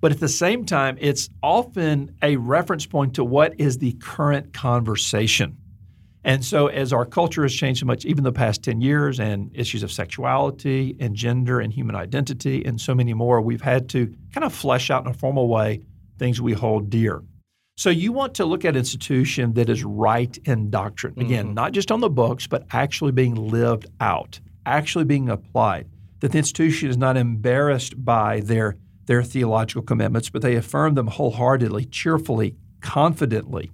But 0.00 0.12
at 0.12 0.20
the 0.20 0.28
same 0.28 0.64
time, 0.64 0.96
it's 1.00 1.28
often 1.42 2.16
a 2.22 2.36
reference 2.36 2.86
point 2.86 3.14
to 3.14 3.24
what 3.24 3.60
is 3.60 3.78
the 3.78 3.92
current 4.00 4.52
conversation. 4.52 5.58
And 6.24 6.44
so, 6.44 6.66
as 6.66 6.92
our 6.92 7.06
culture 7.06 7.42
has 7.42 7.54
changed 7.54 7.80
so 7.80 7.86
much, 7.86 8.04
even 8.04 8.24
the 8.24 8.32
past 8.32 8.62
10 8.64 8.80
years, 8.80 9.20
and 9.20 9.50
issues 9.54 9.82
of 9.82 9.92
sexuality 9.92 10.96
and 10.98 11.14
gender 11.14 11.60
and 11.60 11.72
human 11.72 11.94
identity 11.94 12.64
and 12.64 12.80
so 12.80 12.94
many 12.94 13.14
more, 13.14 13.40
we've 13.40 13.60
had 13.60 13.88
to 13.90 14.12
kind 14.34 14.44
of 14.44 14.52
flesh 14.52 14.90
out 14.90 15.04
in 15.04 15.10
a 15.10 15.14
formal 15.14 15.48
way 15.48 15.80
things 16.18 16.40
we 16.40 16.52
hold 16.52 16.90
dear. 16.90 17.22
So, 17.76 17.90
you 17.90 18.10
want 18.12 18.34
to 18.34 18.44
look 18.44 18.64
at 18.64 18.70
an 18.70 18.78
institution 18.78 19.54
that 19.54 19.70
is 19.70 19.84
right 19.84 20.36
in 20.44 20.70
doctrine. 20.70 21.14
Again, 21.18 21.46
mm-hmm. 21.46 21.54
not 21.54 21.72
just 21.72 21.92
on 21.92 22.00
the 22.00 22.10
books, 22.10 22.46
but 22.46 22.66
actually 22.72 23.12
being 23.12 23.36
lived 23.36 23.86
out 24.00 24.40
actually 24.68 25.04
being 25.04 25.28
applied. 25.28 25.88
That 26.20 26.32
the 26.32 26.38
institution 26.38 26.90
is 26.90 26.96
not 26.96 27.16
embarrassed 27.16 28.04
by 28.04 28.40
their, 28.40 28.76
their 29.06 29.22
theological 29.22 29.82
commitments, 29.82 30.28
but 30.30 30.42
they 30.42 30.56
affirm 30.56 30.94
them 30.94 31.06
wholeheartedly, 31.06 31.86
cheerfully, 31.86 32.56
confidently, 32.80 33.70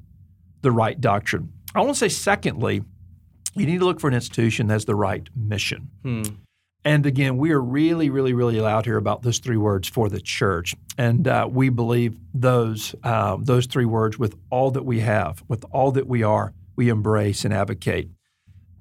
the 0.63 0.71
right 0.71 1.01
doctrine. 1.01 1.53
I 1.75 1.81
want 1.81 1.97
to 1.97 1.99
say, 1.99 2.09
secondly, 2.09 2.83
you 3.55 3.67
need 3.67 3.79
to 3.79 3.85
look 3.85 4.01
for 4.01 4.09
an 4.09 4.15
institution 4.15 4.67
that 4.69 4.75
has 4.75 4.85
the 4.85 4.95
right 4.95 5.29
mission. 5.37 5.91
Hmm. 6.03 6.23
And 6.85 7.07
again, 7.07 7.39
we 7.39 7.53
are 7.53 7.61
really, 7.61 8.11
really, 8.11 8.35
really 8.35 8.61
loud 8.61 8.85
here 8.85 8.99
about 8.99 9.23
those 9.23 9.39
three 9.39 9.57
words 9.57 9.89
for 9.89 10.11
the 10.11 10.21
church, 10.21 10.75
and 10.99 11.27
uh, 11.27 11.49
we 11.51 11.71
believe 11.71 12.19
those 12.35 12.95
um, 13.05 13.45
those 13.45 13.65
three 13.65 13.87
words 13.87 14.19
with 14.19 14.37
all 14.51 14.71
that 14.73 14.85
we 14.85 15.01
have, 15.01 15.43
with 15.49 15.65
all 15.71 15.93
that 15.93 16.07
we 16.07 16.23
are, 16.23 16.53
we 16.77 16.91
embrace 16.91 17.47
and 17.47 17.55
advocate. 17.55 18.11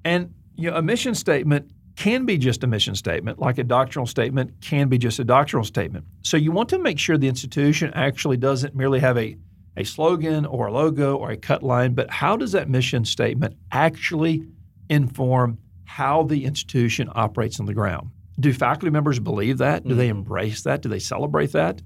And 0.04 0.34
you 0.54 0.70
know, 0.70 0.76
a 0.76 0.82
mission 0.82 1.14
statement 1.14 1.70
can 1.96 2.26
be 2.26 2.36
just 2.36 2.62
a 2.62 2.66
mission 2.66 2.94
statement, 2.94 3.38
like 3.38 3.56
a 3.58 3.64
doctrinal 3.64 4.06
statement 4.06 4.52
can 4.60 4.88
be 4.88 4.98
just 4.98 5.18
a 5.18 5.24
doctrinal 5.24 5.64
statement. 5.64 6.04
So 6.22 6.36
you 6.36 6.52
want 6.52 6.68
to 6.70 6.78
make 6.78 6.98
sure 6.98 7.16
the 7.16 7.28
institution 7.28 7.92
actually 7.94 8.36
doesn't 8.36 8.74
merely 8.74 9.00
have 9.00 9.16
a, 9.16 9.36
a 9.76 9.84
slogan 9.84 10.46
or 10.46 10.66
a 10.68 10.72
logo 10.72 11.16
or 11.16 11.30
a 11.30 11.36
cut 11.36 11.62
line, 11.62 11.94
but 11.94 12.10
how 12.10 12.36
does 12.36 12.52
that 12.52 12.68
mission 12.68 13.04
statement 13.04 13.54
actually 13.72 14.46
inform 14.88 15.58
how 15.84 16.22
the 16.22 16.44
institution 16.44 17.08
operates 17.14 17.60
on 17.60 17.66
the 17.66 17.74
ground? 17.74 18.10
Do 18.38 18.52
faculty 18.52 18.90
members 18.90 19.20
believe 19.20 19.58
that? 19.58 19.84
Do 19.84 19.90
mm-hmm. 19.90 19.98
they 19.98 20.08
embrace 20.08 20.62
that? 20.62 20.82
Do 20.82 20.88
they 20.88 20.98
celebrate 20.98 21.52
that? 21.52 21.82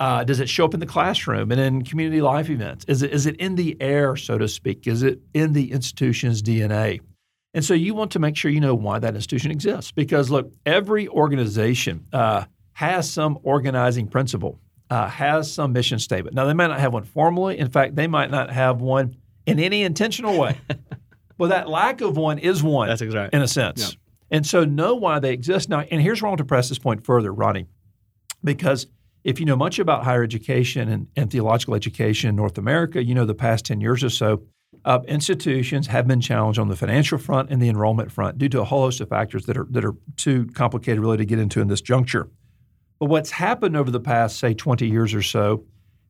Uh, 0.00 0.22
does 0.22 0.38
it 0.38 0.48
show 0.48 0.64
up 0.64 0.74
in 0.74 0.80
the 0.80 0.86
classroom 0.86 1.50
and 1.50 1.60
in 1.60 1.82
community 1.82 2.20
life 2.20 2.50
events? 2.50 2.84
Is 2.86 3.02
it, 3.02 3.12
is 3.12 3.26
it 3.26 3.36
in 3.36 3.56
the 3.56 3.76
air, 3.80 4.14
so 4.16 4.38
to 4.38 4.46
speak? 4.46 4.86
Is 4.86 5.02
it 5.02 5.20
in 5.34 5.54
the 5.54 5.72
institution's 5.72 6.42
DNA? 6.42 7.00
And 7.54 7.64
so 7.64 7.74
you 7.74 7.94
want 7.94 8.12
to 8.12 8.18
make 8.18 8.36
sure 8.36 8.50
you 8.50 8.60
know 8.60 8.74
why 8.74 8.98
that 9.00 9.14
institution 9.14 9.50
exists. 9.50 9.90
Because 9.90 10.30
look, 10.30 10.52
every 10.64 11.08
organization 11.08 12.06
uh, 12.12 12.44
has 12.74 13.10
some 13.10 13.38
organizing 13.42 14.06
principle, 14.06 14.60
uh, 14.90 15.08
has 15.08 15.52
some 15.52 15.72
mission 15.72 15.98
statement. 15.98 16.34
Now, 16.34 16.46
they 16.46 16.54
might 16.54 16.68
not 16.68 16.80
have 16.80 16.92
one 16.92 17.04
formally. 17.04 17.58
In 17.58 17.70
fact, 17.70 17.96
they 17.96 18.06
might 18.06 18.30
not 18.30 18.50
have 18.50 18.80
one 18.80 19.16
in 19.46 19.58
any 19.58 19.82
intentional 19.82 20.38
way. 20.38 20.58
but 21.38 21.48
that 21.48 21.68
lack 21.68 22.00
of 22.00 22.16
one 22.16 22.38
is 22.38 22.62
one. 22.62 22.88
That's 22.88 23.02
exactly. 23.02 23.36
In 23.36 23.42
a 23.42 23.48
sense. 23.48 23.80
Yeah. 23.80 23.98
And 24.30 24.46
so 24.46 24.64
know 24.64 24.94
why 24.94 25.18
they 25.20 25.32
exist. 25.32 25.68
Now, 25.68 25.80
and 25.80 26.02
here's 26.02 26.20
where 26.20 26.28
I 26.28 26.30
want 26.30 26.38
to 26.38 26.44
press 26.44 26.68
this 26.68 26.78
point 26.78 27.04
further, 27.04 27.32
Ronni, 27.32 27.66
because 28.44 28.86
if 29.24 29.40
you 29.40 29.46
know 29.46 29.56
much 29.56 29.78
about 29.78 30.04
higher 30.04 30.22
education 30.22 30.88
and, 30.88 31.08
and 31.16 31.30
theological 31.30 31.74
education 31.74 32.28
in 32.28 32.36
North 32.36 32.58
America, 32.58 33.02
you 33.02 33.14
know 33.14 33.24
the 33.24 33.34
past 33.34 33.64
10 33.66 33.80
years 33.80 34.04
or 34.04 34.10
so, 34.10 34.42
uh, 34.84 35.00
institutions 35.08 35.86
have 35.88 36.06
been 36.06 36.20
challenged 36.20 36.58
on 36.58 36.68
the 36.68 36.76
financial 36.76 37.18
front 37.18 37.50
and 37.50 37.60
the 37.60 37.68
enrollment 37.68 38.12
front 38.12 38.38
due 38.38 38.48
to 38.48 38.60
a 38.60 38.64
whole 38.64 38.82
host 38.82 39.00
of 39.00 39.08
factors 39.08 39.46
that 39.46 39.56
are, 39.56 39.66
that 39.70 39.84
are 39.84 39.94
too 40.16 40.46
complicated 40.54 41.00
really 41.00 41.16
to 41.16 41.24
get 41.24 41.38
into 41.38 41.60
in 41.60 41.68
this 41.68 41.80
juncture. 41.80 42.28
But 42.98 43.06
what's 43.06 43.30
happened 43.30 43.76
over 43.76 43.90
the 43.90 44.00
past, 44.00 44.38
say, 44.38 44.54
20 44.54 44.86
years 44.86 45.14
or 45.14 45.22
so 45.22 45.64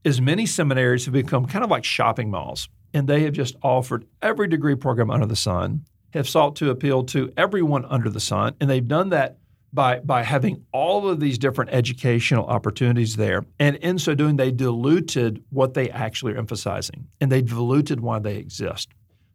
is 0.04 0.20
many 0.20 0.46
seminaries 0.46 1.04
have 1.04 1.14
become 1.14 1.46
kind 1.46 1.64
of 1.64 1.70
like 1.70 1.84
shopping 1.84 2.30
malls, 2.30 2.68
and 2.94 3.06
they 3.06 3.22
have 3.22 3.32
just 3.32 3.56
offered 3.62 4.06
every 4.22 4.48
degree 4.48 4.74
program 4.74 5.10
under 5.10 5.26
the 5.26 5.36
sun 5.36 5.84
have 6.14 6.28
sought 6.28 6.56
to 6.56 6.70
appeal 6.70 7.04
to 7.04 7.32
everyone 7.36 7.84
under 7.86 8.08
the 8.08 8.20
sun, 8.20 8.54
and 8.60 8.68
they've 8.68 8.86
done 8.86 9.10
that 9.10 9.38
by 9.72 10.00
by 10.00 10.22
having 10.22 10.64
all 10.72 11.08
of 11.08 11.20
these 11.20 11.38
different 11.38 11.70
educational 11.72 12.46
opportunities 12.46 13.16
there. 13.16 13.44
And 13.58 13.76
in 13.76 13.98
so 13.98 14.14
doing, 14.14 14.36
they 14.36 14.50
diluted 14.50 15.44
what 15.50 15.74
they 15.74 15.90
actually 15.90 16.32
are 16.32 16.38
emphasizing, 16.38 17.08
and 17.20 17.30
they 17.30 17.42
diluted 17.42 18.00
why 18.00 18.18
they 18.18 18.36
exist. 18.36 18.88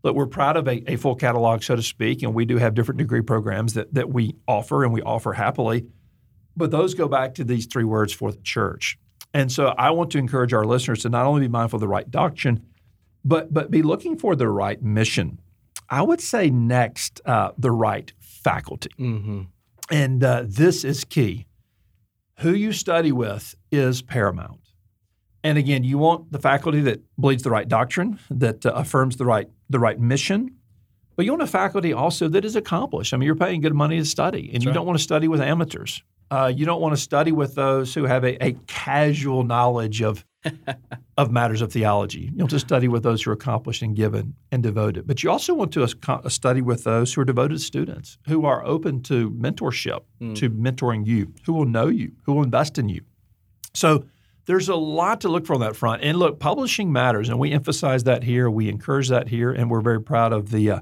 Look, 0.04 0.16
we're 0.16 0.28
proud 0.28 0.58
of 0.58 0.68
a, 0.68 0.92
a 0.92 0.98
full 0.98 1.16
catalog, 1.16 1.64
so 1.64 1.76
to 1.76 1.84
speak, 1.84 2.24
and 2.24 2.34
we 2.34 2.46
do 2.46 2.58
have 2.58 2.74
different 2.74 2.98
degree 2.98 3.22
programs 3.22 3.76
that 3.76 3.94
that 3.94 4.10
we 4.10 4.36
offer 4.48 4.84
and 4.84 4.94
we 4.94 5.02
offer 5.02 5.34
happily. 5.34 5.86
But 6.56 6.72
those 6.72 6.94
go 6.94 7.08
back 7.08 7.36
to 7.36 7.44
these 7.44 7.66
three 7.66 7.84
words 7.84 8.14
for 8.14 8.32
the 8.32 8.42
church. 8.42 8.98
And 9.34 9.52
so 9.52 9.68
I 9.78 9.90
want 9.92 10.12
to 10.12 10.20
encourage 10.20 10.54
our 10.54 10.66
listeners 10.66 11.02
to 11.02 11.10
not 11.10 11.26
only 11.26 11.42
be 11.42 11.48
mindful 11.48 11.78
of 11.78 11.82
the 11.82 11.88
right 11.88 12.10
doctrine, 12.10 12.66
but 13.26 13.54
but 13.54 13.72
be 13.72 13.82
looking 13.82 14.18
for 14.18 14.36
the 14.36 14.48
right 14.48 14.82
mission 14.82 15.40
I 15.94 16.02
would 16.02 16.22
say 16.22 16.50
next, 16.50 17.22
uh, 17.26 17.52
the 17.58 17.72
right 17.72 18.12
faculty. 18.20 18.90
Mm-hmm. 19.00 19.42
And 19.92 20.24
uh, 20.24 20.44
this 20.48 20.84
is 20.84 21.04
key. 21.04 21.46
Who 22.40 22.52
you 22.52 22.74
study 22.74 23.12
with 23.12 23.56
is 23.72 24.02
paramount. 24.02 24.60
And 25.44 25.58
again, 25.58 25.84
you 25.84 25.98
want 25.98 26.32
the 26.32 26.40
faculty 26.40 26.82
that 26.82 27.02
believes 27.20 27.44
the 27.44 27.52
right 27.52 27.68
doctrine, 27.68 28.18
that 28.32 28.66
uh, 28.66 28.72
affirms 28.72 29.18
the 29.18 29.26
right 29.26 29.50
the 29.70 29.80
right 29.80 30.00
mission, 30.00 30.56
but 31.16 31.26
you 31.26 31.32
want 31.32 31.44
a 31.44 31.48
faculty 31.48 31.94
also 31.94 32.28
that 32.30 32.44
is 32.44 32.56
accomplished. 32.56 33.14
I 33.14 33.18
mean, 33.18 33.28
you're 33.28 33.36
paying 33.36 33.62
good 33.62 33.76
money 33.76 34.00
to 34.00 34.06
study, 34.06 34.46
and 34.46 34.54
That's 34.54 34.64
you 34.64 34.70
right. 34.72 34.76
don't 34.76 34.88
want 34.88 34.98
to 34.98 35.04
study 35.04 35.28
with 35.28 35.42
amateurs. 35.42 36.02
Uh, 36.34 36.48
you 36.48 36.66
don't 36.66 36.82
want 36.82 36.96
to 36.96 37.00
study 37.00 37.32
with 37.32 37.54
those 37.54 37.94
who 37.94 38.06
have 38.06 38.24
a, 38.24 38.44
a 38.44 38.54
casual 38.66 39.44
knowledge 39.44 40.02
of 40.02 40.26
of 41.18 41.32
matters 41.32 41.62
of 41.62 41.72
theology. 41.72 42.32
You 42.34 42.40
want 42.40 42.50
to 42.50 42.60
study 42.60 42.88
with 42.88 43.04
those 43.04 43.22
who 43.22 43.30
are 43.30 43.36
accomplished 43.36 43.84
and 43.84 43.96
given 43.96 44.34
and 44.52 44.64
devoted. 44.64 45.06
But 45.06 45.22
you 45.22 45.30
also 45.30 45.54
want 45.54 45.74
to 45.74 45.88
study 46.32 46.62
with 46.62 46.86
those 46.86 47.14
who 47.14 47.22
are 47.22 47.26
devoted 47.26 47.62
students, 47.62 48.18
who 48.28 48.46
are 48.46 48.66
open 48.66 49.04
to 49.04 49.30
mentorship, 49.30 50.02
mm. 50.20 50.36
to 50.38 50.50
mentoring 50.50 51.06
you, 51.06 51.32
who 51.46 51.54
will 51.54 51.68
know 51.68 51.88
you, 51.88 52.14
who 52.24 52.34
will 52.34 52.44
invest 52.44 52.80
in 52.80 52.90
you. 52.90 53.02
So 53.76 54.06
there's 54.46 54.70
a 54.70 54.76
lot 54.76 55.22
to 55.22 55.30
look 55.30 55.46
for 55.46 55.54
on 55.54 55.62
that 55.62 55.76
front. 55.76 56.02
And 56.02 56.18
look, 56.18 56.40
publishing 56.40 56.92
matters, 56.92 57.30
and 57.30 57.38
we 57.38 57.52
emphasize 57.52 58.06
that 58.06 58.24
here. 58.24 58.50
We 58.50 58.70
encourage 58.70 59.10
that 59.10 59.28
here, 59.28 59.52
and 59.52 59.70
we're 59.70 59.82
very 59.82 60.02
proud 60.02 60.34
of 60.34 60.50
the 60.50 60.72
uh, 60.72 60.80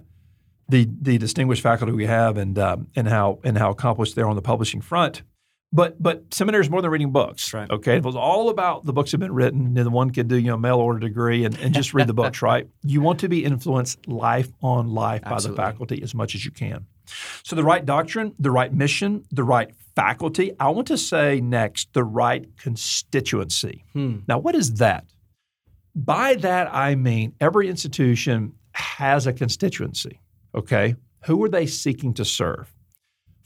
the, 0.70 0.88
the 1.02 1.18
distinguished 1.18 1.62
faculty 1.62 1.92
we 1.92 2.06
have 2.06 2.38
and 2.38 2.58
um, 2.58 2.88
and 2.96 3.10
how 3.10 3.40
and 3.44 3.58
how 3.58 3.70
accomplished 3.70 4.16
they're 4.16 4.30
on 4.30 4.38
the 4.38 4.42
publishing 4.42 4.80
front. 4.80 5.24
But 5.74 6.02
but 6.02 6.34
seminary 6.34 6.64
is 6.64 6.70
more 6.70 6.82
than 6.82 6.92
reading 6.92 7.12
books. 7.12 7.54
Right. 7.54 7.70
Okay. 7.70 7.98
It 7.98 8.04
was 8.04 8.16
all 8.16 8.50
about 8.50 8.86
the 8.86 8.92
books 8.92 9.12
have 9.12 9.22
been 9.22 9.34
written, 9.34 9.78
and 9.78 9.94
one 9.94 10.10
could 10.10 10.28
do, 10.28 10.36
you 10.36 10.48
know, 10.48 10.58
mail 10.58 10.78
order 10.78 11.00
degree 11.00 11.46
and, 11.46 11.58
and 11.60 11.74
just 11.74 11.94
read 11.94 12.08
the 12.08 12.14
books, 12.14 12.42
right? 12.42 12.68
You 12.84 13.00
want 13.02 13.20
to 13.22 13.30
be 13.30 13.46
influenced 13.46 14.08
life 14.08 14.50
on 14.62 14.90
life 14.90 15.22
Absolutely. 15.24 15.58
by 15.58 15.64
the 15.64 15.72
faculty 15.72 16.04
as 16.04 16.14
much 16.14 16.36
as 16.36 16.44
you 16.44 16.52
can. 16.52 16.86
So 17.44 17.56
the 17.56 17.64
right 17.64 17.86
doctrine, 17.86 18.36
the 18.38 18.52
right 18.52 18.74
mission, 18.74 19.24
the 19.32 19.44
right 19.44 19.74
faculty. 19.96 20.52
I 20.60 20.70
want 20.70 20.88
to 20.88 20.98
say 20.98 21.40
next, 21.42 21.94
the 21.94 22.04
right 22.04 22.46
constituency. 22.58 23.86
Hmm. 23.94 24.20
Now, 24.28 24.40
what 24.40 24.56
is 24.56 24.76
that? 24.76 25.06
By 25.96 26.36
that 26.36 26.74
I 26.74 26.96
mean 26.96 27.34
every 27.40 27.70
institution 27.70 28.54
has 28.74 29.28
a 29.28 29.34
constituency. 29.34 30.22
Okay. 30.56 30.96
Who 31.26 31.44
are 31.44 31.50
they 31.50 31.66
seeking 31.66 32.14
to 32.16 32.26
serve? 32.26 32.74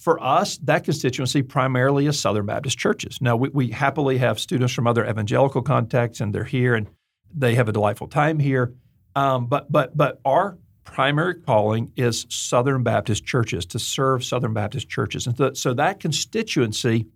For 0.05 0.23
us, 0.23 0.57
that 0.59 0.83
constituency 0.83 1.41
primarily 1.41 2.05
is 2.05 2.19
Southern 2.19 2.45
Baptist 2.45 2.77
churches. 2.77 3.17
Now, 3.21 3.35
we, 3.37 3.49
we 3.49 3.71
happily 3.71 4.19
have 4.19 4.39
students 4.39 4.71
from 4.71 4.85
other 4.85 5.03
evangelical 5.03 5.63
contexts, 5.63 6.21
and 6.21 6.31
they're 6.31 6.43
here 6.43 6.75
and 6.75 6.87
they 7.33 7.55
have 7.55 7.67
a 7.69 7.71
delightful 7.71 8.07
time 8.07 8.37
here. 8.37 8.71
Um, 9.15 9.47
but 9.47 9.71
but 9.71 9.97
but 9.97 10.21
our 10.23 10.59
primary 10.83 11.33
calling 11.33 11.91
is 11.95 12.27
Southern 12.29 12.83
Baptist 12.83 13.25
churches 13.25 13.65
to 13.65 13.79
serve 13.79 14.23
Southern 14.23 14.53
Baptist 14.53 14.89
churches, 14.89 15.25
and 15.25 15.35
th- 15.35 15.57
so 15.57 15.73
that 15.73 15.99
constituency 15.99 17.07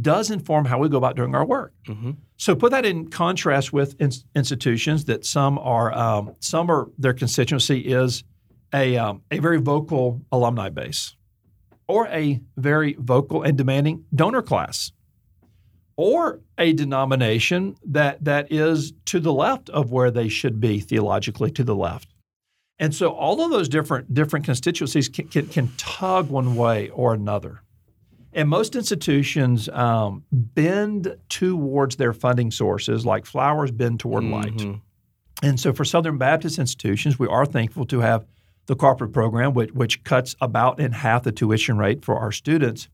does 0.00 0.30
inform 0.30 0.64
how 0.64 0.78
we 0.78 0.88
go 0.88 0.96
about 0.96 1.16
doing 1.16 1.34
our 1.34 1.44
work. 1.44 1.74
Mm-hmm. 1.86 2.12
So 2.38 2.56
put 2.56 2.70
that 2.70 2.86
in 2.86 3.10
contrast 3.10 3.74
with 3.74 4.00
in- 4.00 4.12
institutions 4.34 5.04
that 5.04 5.26
some 5.26 5.58
are 5.58 5.92
um, 5.94 6.34
some 6.40 6.70
are 6.70 6.88
their 6.96 7.12
constituency 7.12 7.80
is 7.80 8.24
a 8.72 8.96
um, 8.96 9.20
a 9.30 9.38
very 9.38 9.60
vocal 9.60 10.22
alumni 10.32 10.70
base 10.70 11.14
or 11.88 12.06
a 12.08 12.40
very 12.56 12.94
vocal 12.98 13.42
and 13.42 13.58
demanding 13.58 14.04
donor 14.14 14.42
class, 14.42 14.92
or 15.96 16.40
a 16.58 16.72
denomination 16.74 17.74
that, 17.84 18.22
that 18.24 18.52
is 18.52 18.92
to 19.06 19.18
the 19.18 19.32
left 19.32 19.68
of 19.70 19.90
where 19.90 20.10
they 20.10 20.28
should 20.28 20.60
be 20.60 20.78
theologically 20.78 21.50
to 21.50 21.64
the 21.64 21.74
left. 21.74 22.14
And 22.78 22.94
so 22.94 23.08
all 23.08 23.44
of 23.44 23.50
those 23.50 23.68
different, 23.68 24.14
different 24.14 24.44
constituencies 24.44 25.08
can, 25.08 25.26
can, 25.26 25.46
can 25.48 25.72
tug 25.76 26.30
one 26.30 26.54
way 26.54 26.90
or 26.90 27.14
another. 27.14 27.62
And 28.32 28.48
most 28.48 28.76
institutions 28.76 29.68
um, 29.70 30.22
bend 30.30 31.16
towards 31.28 31.96
their 31.96 32.12
funding 32.12 32.52
sources 32.52 33.04
like 33.04 33.26
flowers 33.26 33.72
bend 33.72 33.98
toward 33.98 34.22
mm-hmm. 34.22 34.32
light. 34.68 34.80
And 35.42 35.58
so 35.58 35.72
for 35.72 35.84
Southern 35.84 36.18
Baptist 36.18 36.58
institutions, 36.58 37.18
we 37.18 37.26
are 37.26 37.46
thankful 37.46 37.86
to 37.86 38.00
have 38.00 38.26
the 38.68 38.76
Cooperative 38.76 39.12
Program, 39.12 39.54
which, 39.54 39.72
which 39.72 40.04
cuts 40.04 40.36
about 40.40 40.78
in 40.78 40.92
half 40.92 41.24
the 41.24 41.32
tuition 41.32 41.76
rate 41.78 42.04
for 42.04 42.16
our 42.16 42.30
students. 42.30 42.88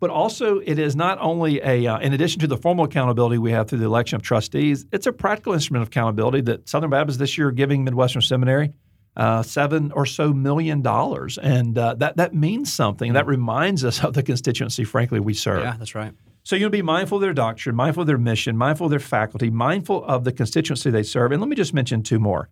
But 0.00 0.10
also, 0.10 0.58
it 0.58 0.80
is 0.80 0.96
not 0.96 1.18
only 1.20 1.60
a, 1.62 1.86
uh, 1.86 2.00
in 2.00 2.12
addition 2.12 2.40
to 2.40 2.48
the 2.48 2.56
formal 2.56 2.84
accountability 2.84 3.38
we 3.38 3.52
have 3.52 3.68
through 3.68 3.78
the 3.78 3.86
election 3.86 4.16
of 4.16 4.22
trustees, 4.22 4.84
it's 4.92 5.06
a 5.06 5.12
practical 5.12 5.52
instrument 5.52 5.82
of 5.82 5.88
accountability 5.88 6.40
that 6.42 6.68
Southern 6.68 6.90
Baptist 6.90 7.20
this 7.20 7.38
year 7.38 7.52
giving 7.52 7.84
Midwestern 7.84 8.20
Seminary 8.20 8.72
uh, 9.16 9.42
seven 9.42 9.92
or 9.92 10.04
so 10.04 10.32
million 10.32 10.82
dollars. 10.82 11.38
And 11.38 11.78
uh, 11.78 11.94
that, 11.94 12.16
that 12.16 12.34
means 12.34 12.72
something. 12.72 13.10
Mm-hmm. 13.10 13.14
That 13.14 13.26
reminds 13.28 13.84
us 13.84 14.02
of 14.02 14.14
the 14.14 14.24
constituency, 14.24 14.82
frankly, 14.82 15.20
we 15.20 15.34
serve. 15.34 15.62
Yeah, 15.62 15.76
that's 15.78 15.94
right. 15.94 16.12
So 16.42 16.56
you'll 16.56 16.70
be 16.70 16.82
mindful 16.82 17.18
of 17.18 17.22
their 17.22 17.32
doctrine, 17.32 17.76
mindful 17.76 18.00
of 18.00 18.06
their 18.08 18.18
mission, 18.18 18.56
mindful 18.56 18.86
of 18.86 18.90
their 18.90 18.98
faculty, 18.98 19.50
mindful 19.50 20.04
of 20.04 20.24
the 20.24 20.32
constituency 20.32 20.90
they 20.90 21.04
serve. 21.04 21.30
And 21.30 21.40
let 21.40 21.48
me 21.48 21.54
just 21.54 21.72
mention 21.72 22.02
two 22.02 22.18
more. 22.18 22.48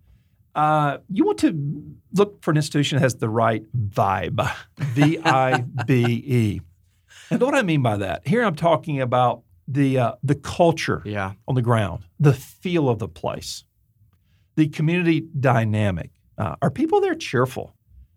Uh, 0.54 0.98
you 1.08 1.24
want 1.24 1.38
to 1.38 1.52
look 2.12 2.42
for 2.42 2.50
an 2.50 2.56
institution 2.56 2.96
that 2.96 3.02
has 3.02 3.14
the 3.16 3.28
right 3.28 3.62
vibe, 3.72 4.50
V 4.78 5.18
I 5.24 5.60
B 5.86 6.04
E. 6.04 6.60
And 7.30 7.40
what 7.40 7.54
I 7.54 7.62
mean 7.62 7.82
by 7.82 7.96
that, 7.98 8.26
here 8.26 8.42
I'm 8.42 8.56
talking 8.56 9.00
about 9.00 9.42
the 9.68 9.98
uh, 9.98 10.12
the 10.24 10.34
culture 10.34 11.02
yeah. 11.04 11.34
on 11.46 11.54
the 11.54 11.62
ground, 11.62 12.04
the 12.18 12.34
feel 12.34 12.88
of 12.88 12.98
the 12.98 13.08
place, 13.08 13.64
the 14.56 14.68
community 14.68 15.28
dynamic. 15.38 16.10
Uh, 16.36 16.56
are 16.60 16.70
people 16.70 17.00
there 17.00 17.14
cheerful? 17.14 17.74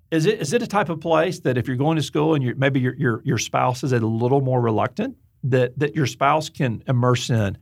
Is 0.09 0.25
it 0.25 0.41
is 0.41 0.53
it 0.53 0.63
a 0.63 0.67
type 0.67 0.89
of 0.89 0.99
place 0.99 1.39
that 1.41 1.57
if 1.57 1.67
you're 1.67 1.77
going 1.77 1.97
to 1.97 2.03
school 2.03 2.33
and 2.33 2.57
maybe 2.57 2.79
your, 2.79 2.95
your 2.95 3.21
your 3.23 3.37
spouse 3.37 3.83
is 3.83 3.91
a 3.91 3.99
little 3.99 4.41
more 4.41 4.61
reluctant, 4.61 5.15
that 5.43 5.77
that 5.77 5.95
your 5.95 6.07
spouse 6.07 6.49
can 6.49 6.83
immerse 6.87 7.29
in 7.29 7.57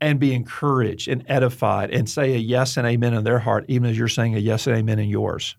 and 0.00 0.18
be 0.20 0.32
encouraged 0.34 1.08
and 1.08 1.24
edified 1.28 1.90
and 1.90 2.08
say 2.08 2.34
a 2.34 2.38
yes 2.38 2.76
and 2.76 2.86
amen 2.86 3.14
in 3.14 3.24
their 3.24 3.38
heart, 3.40 3.64
even 3.68 3.90
as 3.90 3.98
you're 3.98 4.08
saying 4.08 4.34
a 4.34 4.38
yes 4.38 4.66
and 4.66 4.76
amen 4.76 4.98
in 4.98 5.08
yours. 5.08 5.56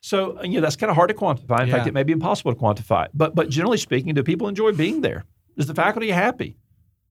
So 0.00 0.42
you 0.42 0.54
know 0.56 0.60
that's 0.62 0.76
kind 0.76 0.90
of 0.90 0.96
hard 0.96 1.08
to 1.10 1.14
quantify. 1.14 1.62
In 1.62 1.68
Yeah. 1.68 1.76
fact, 1.76 1.86
it 1.86 1.94
may 1.94 2.02
be 2.02 2.12
impossible 2.12 2.52
to 2.54 2.58
quantify. 2.60 3.06
But 3.14 3.34
but 3.34 3.48
generally 3.48 3.78
speaking, 3.78 4.14
do 4.14 4.22
people 4.22 4.48
enjoy 4.48 4.72
being 4.72 5.00
there? 5.00 5.24
Is 5.56 5.66
the 5.66 5.74
faculty 5.74 6.10
happy? 6.10 6.56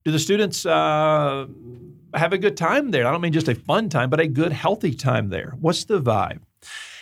Do 0.04 0.12
the 0.12 0.18
students 0.18 0.64
uh, 0.64 1.46
have 2.14 2.32
a 2.32 2.38
good 2.38 2.56
time 2.56 2.90
there? 2.90 3.06
I 3.06 3.12
don't 3.12 3.20
mean 3.20 3.32
just 3.32 3.48
a 3.48 3.54
fun 3.54 3.88
time, 3.88 4.08
but 4.10 4.20
a 4.20 4.26
good, 4.26 4.52
healthy 4.52 4.94
time 4.94 5.28
there. 5.28 5.54
What's 5.60 5.84
the 5.84 6.00
vibe? 6.00 6.40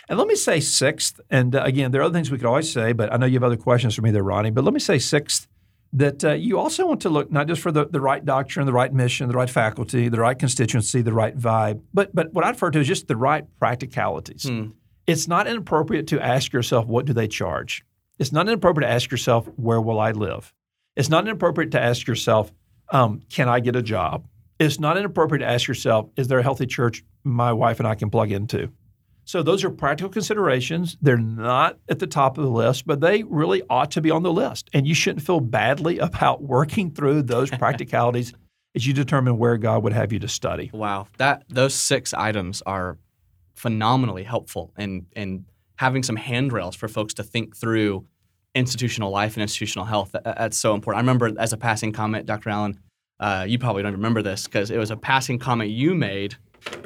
And 0.09 0.17
let 0.17 0.27
me 0.27 0.35
say 0.35 0.59
sixth, 0.59 1.19
and 1.29 1.55
uh, 1.55 1.61
again, 1.63 1.91
there 1.91 2.01
are 2.01 2.05
other 2.05 2.13
things 2.13 2.31
we 2.31 2.37
could 2.37 2.47
always 2.47 2.71
say, 2.71 2.93
but 2.93 3.13
I 3.13 3.17
know 3.17 3.25
you 3.25 3.35
have 3.35 3.43
other 3.43 3.57
questions 3.57 3.95
for 3.95 4.01
me 4.01 4.11
there, 4.11 4.23
Ronni. 4.23 4.53
But 4.53 4.63
let 4.63 4.73
me 4.73 4.79
say 4.79 4.97
sixth, 4.97 5.47
that 5.93 6.23
uh, 6.23 6.33
you 6.33 6.59
also 6.59 6.85
want 6.87 7.01
to 7.01 7.09
look 7.09 7.31
not 7.31 7.47
just 7.47 7.61
for 7.61 7.71
the, 7.71 7.85
the 7.85 8.01
right 8.01 8.23
doctrine, 8.23 8.65
the 8.65 8.73
right 8.73 8.93
mission, 8.93 9.27
the 9.27 9.35
right 9.35 9.49
faculty, 9.49 10.07
the 10.09 10.19
right 10.19 10.37
constituency, 10.37 11.01
the 11.01 11.13
right 11.13 11.37
vibe, 11.37 11.81
but 11.93 12.13
but 12.13 12.31
what 12.33 12.45
I 12.45 12.49
refer 12.49 12.71
to 12.71 12.79
is 12.79 12.87
just 12.87 13.07
the 13.07 13.15
right 13.15 13.45
practicalities. 13.59 14.47
Hmm. 14.47 14.67
It's 15.07 15.27
not 15.27 15.47
inappropriate 15.47 16.07
to 16.07 16.23
ask 16.23 16.53
yourself, 16.53 16.85
what 16.85 17.05
do 17.05 17.13
they 17.13 17.27
charge? 17.27 17.83
It's 18.19 18.31
not 18.31 18.47
inappropriate 18.47 18.87
to 18.87 18.93
ask 18.93 19.09
yourself, 19.09 19.47
where 19.55 19.81
will 19.81 19.99
I 19.99 20.11
live? 20.11 20.53
It's 20.95 21.09
not 21.09 21.25
inappropriate 21.25 21.71
to 21.71 21.81
ask 21.81 22.05
yourself, 22.05 22.51
um, 22.91 23.21
can 23.29 23.49
I 23.49 23.59
get 23.59 23.75
a 23.75 23.81
job? 23.81 24.27
It's 24.59 24.79
not 24.79 24.97
inappropriate 24.97 25.39
to 25.41 25.47
ask 25.49 25.67
yourself, 25.67 26.09
is 26.17 26.27
there 26.27 26.39
a 26.39 26.43
healthy 26.43 26.67
church 26.67 27.03
my 27.23 27.53
wife 27.53 27.79
and 27.79 27.87
I 27.87 27.95
can 27.95 28.09
plug 28.09 28.31
into? 28.31 28.71
So 29.29 29.43
those 29.43 29.63
are 29.63 29.69
practical 29.69 30.09
considerations. 30.09 30.97
They're 31.03 31.15
not 31.15 31.77
at 31.87 31.99
the 31.99 32.07
top 32.07 32.39
of 32.39 32.43
the 32.43 32.49
list, 32.49 32.87
but 32.87 32.99
they 32.99 33.21
really 33.21 33.61
ought 33.69 33.91
to 33.91 34.01
be 34.01 34.09
on 34.09 34.23
the 34.23 34.33
list. 34.33 34.71
And 34.73 34.87
you 34.87 34.95
shouldn't 34.95 35.23
feel 35.23 35.39
badly 35.39 35.99
about 36.09 36.41
working 36.41 36.89
through 36.89 37.21
those 37.21 37.51
practicalities 37.51 38.33
as 38.75 38.87
you 38.87 38.93
determine 38.95 39.37
where 39.37 39.57
God 39.57 39.83
would 39.83 39.93
have 39.93 40.11
you 40.11 40.17
to 40.17 40.27
study. 40.27 40.71
Wow, 40.73 41.09
that 41.19 41.43
those 41.47 41.75
six 41.75 42.11
items 42.11 42.63
are 42.65 42.97
phenomenally 43.53 44.23
helpful 44.23 44.73
in 44.79 45.05
in 45.15 45.45
having 45.75 46.01
some 46.01 46.15
handrails 46.15 46.75
for 46.75 46.87
folks 46.87 47.13
to 47.13 47.23
think 47.23 47.55
through 47.55 48.07
institutional 48.55 49.11
life 49.11 49.35
and 49.35 49.43
institutional 49.43 49.85
health. 49.85 50.11
That- 50.13 50.23
that's 50.23 50.57
so 50.57 50.73
important. 50.73 50.97
I 50.97 51.01
remember 51.01 51.39
as 51.39 51.53
a 51.53 51.57
passing 51.57 51.91
comment, 51.91 52.25
Dr. 52.25 52.49
Allen, 52.49 52.79
uh, 53.19 53.45
you 53.47 53.59
probably 53.59 53.83
don't 53.83 53.91
remember 53.91 54.23
this 54.23 54.45
because 54.45 54.71
it 54.71 54.79
was 54.79 54.89
a 54.89 54.97
passing 54.97 55.37
comment 55.37 55.69
you 55.69 55.93
made, 55.93 56.35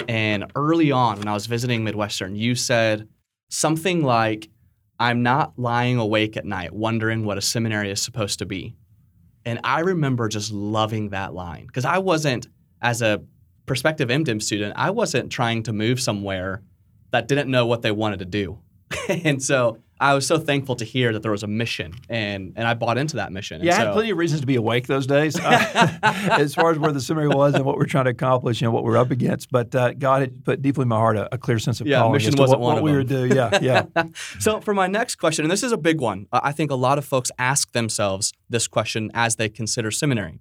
and 0.08 0.52
early 0.56 0.92
on 0.92 1.20
when 1.20 1.28
I 1.28 1.34
was 1.34 1.46
visiting 1.46 1.84
Midwestern, 1.84 2.36
you 2.36 2.56
said 2.56 3.08
something 3.50 4.04
like, 4.04 4.50
"I'm 5.00 5.24
not 5.24 5.58
lying 5.58 5.98
awake 5.98 6.38
at 6.38 6.46
night 6.46 6.74
wondering 6.74 7.26
what 7.26 7.38
a 7.38 7.42
seminary 7.42 7.92
is 7.92 8.02
supposed 8.02 8.40
to 8.40 8.46
be." 8.46 8.76
And 9.46 9.60
I 9.64 9.82
remember 9.82 10.28
just 10.30 10.52
loving 10.52 11.10
that 11.10 11.34
line 11.34 11.68
because 11.68 11.86
I 11.86 11.98
wasn't, 11.98 12.48
as 12.82 13.02
a 13.02 13.22
prospective 13.66 14.10
MDiv 14.10 14.42
student, 14.42 14.74
I 14.78 14.92
wasn't 14.92 15.32
trying 15.32 15.64
to 15.64 15.74
move 15.74 16.00
somewhere 16.00 16.64
that 17.12 17.28
didn't 17.28 17.50
know 17.50 17.66
what 17.66 17.82
they 17.82 17.92
wanted 17.92 18.20
to 18.20 18.26
do. 18.26 18.60
and 19.10 19.42
so 19.42 19.80
I 20.04 20.14
was 20.14 20.28
so 20.28 20.38
thankful 20.38 20.76
to 20.76 20.84
hear 20.84 21.14
that 21.14 21.22
there 21.22 21.32
was 21.32 21.44
a 21.44 21.48
mission, 21.48 21.94
and 22.10 22.52
and 22.58 22.68
I 22.68 22.74
bought 22.74 22.98
into 22.98 23.16
that 23.16 23.32
mission. 23.32 23.56
And 23.62 23.66
Yeah, 23.66 23.76
I 23.76 23.78
had 23.78 23.84
so- 23.86 23.94
plenty 23.94 24.10
of 24.10 24.18
reasons 24.18 24.42
to 24.42 24.48
be 24.48 24.56
awake 24.56 24.86
those 24.88 25.08
days, 25.08 25.40
uh, 25.40 25.98
as 26.32 26.54
far 26.54 26.72
as 26.72 26.78
where 26.78 26.92
the 26.92 27.00
seminary 27.00 27.34
was 27.34 27.56
and 27.56 27.64
what 27.64 27.78
we're 27.78 27.86
trying 27.86 28.04
to 28.04 28.12
accomplish 28.12 28.62
and 28.62 28.74
what 28.74 28.84
we're 28.84 28.98
up 28.98 29.12
against. 29.12 29.50
But 29.50 29.74
uh, 29.74 29.94
God 29.94 30.20
had 30.20 30.44
put 30.44 30.62
deeply 30.62 30.82
in 30.82 30.90
my 30.90 30.98
heart 30.98 31.16
a, 31.16 31.34
a 31.34 31.38
clear 31.38 31.58
sense 31.58 31.80
of 31.80 31.88
Yeah, 31.88 32.00
calling 32.00 32.14
mission 32.14 32.34
as 32.34 32.40
wasn't 32.40 32.60
what, 32.60 32.76
what 32.76 32.84
we 32.84 32.92
were 32.92 33.06
doing. 33.06 33.32
Yeah, 33.34 33.58
yeah. 33.62 33.86
so 34.40 34.60
for 34.60 34.74
my 34.74 34.88
next 34.88 35.16
question, 35.16 35.46
and 35.46 35.52
this 35.52 35.64
is 35.64 35.72
a 35.72 35.78
big 35.78 36.02
one, 36.02 36.28
uh, 36.34 36.42
I 36.44 36.52
think 36.52 36.70
a 36.70 36.76
lot 36.76 36.98
of 36.98 37.06
folks 37.06 37.32
ask 37.40 37.72
themselves 37.72 38.34
this 38.50 38.68
question 38.68 39.10
as 39.14 39.38
they 39.38 39.48
consider 39.48 39.90
seminary. 39.90 40.40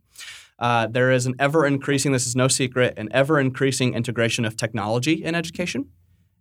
Uh, 0.58 0.86
there 0.86 1.12
is 1.12 1.26
an 1.26 1.34
ever 1.38 1.66
increasing, 1.66 2.10
this 2.12 2.26
is 2.26 2.34
no 2.34 2.48
secret, 2.48 2.94
an 2.96 3.08
ever 3.12 3.38
increasing 3.38 3.94
integration 3.94 4.44
of 4.44 4.56
technology 4.56 5.24
in 5.24 5.34
education. 5.34 5.86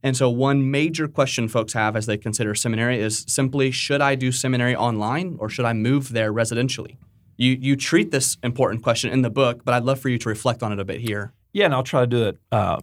And 0.03 0.17
so, 0.17 0.29
one 0.29 0.72
major 0.72 1.08
question 1.08 1.48
folks 1.48 1.74
have 1.74 1.96
as 1.96 2.05
they 2.08 2.17
consider 2.17 2.55
seminary 2.55 3.00
is 3.00 3.24
simply 3.27 3.70
should 3.72 4.01
I 4.01 4.15
do 4.15 4.31
seminary 4.31 4.75
online 4.75 5.36
or 5.39 5.48
should 5.50 5.65
I 5.65 5.74
move 5.74 6.10
there 6.10 6.34
residentially? 6.34 6.98
You, 7.38 7.58
you 7.60 7.75
treat 7.75 8.12
this 8.12 8.38
important 8.43 8.84
question 8.84 9.12
in 9.12 9.22
the 9.22 9.29
book, 9.29 9.63
but 9.63 9.74
I'd 9.74 9.84
love 9.84 10.00
for 10.00 10.10
you 10.10 10.17
to 10.20 10.29
reflect 10.29 10.62
on 10.63 10.72
it 10.72 10.79
a 10.79 10.86
bit 10.86 11.01
here. 11.01 11.34
Yeah, 11.53 11.65
and 11.65 11.74
I'll 11.74 11.84
try 11.84 12.01
to 12.01 12.08
do 12.08 12.24
it 12.25 12.38
uh, 12.51 12.79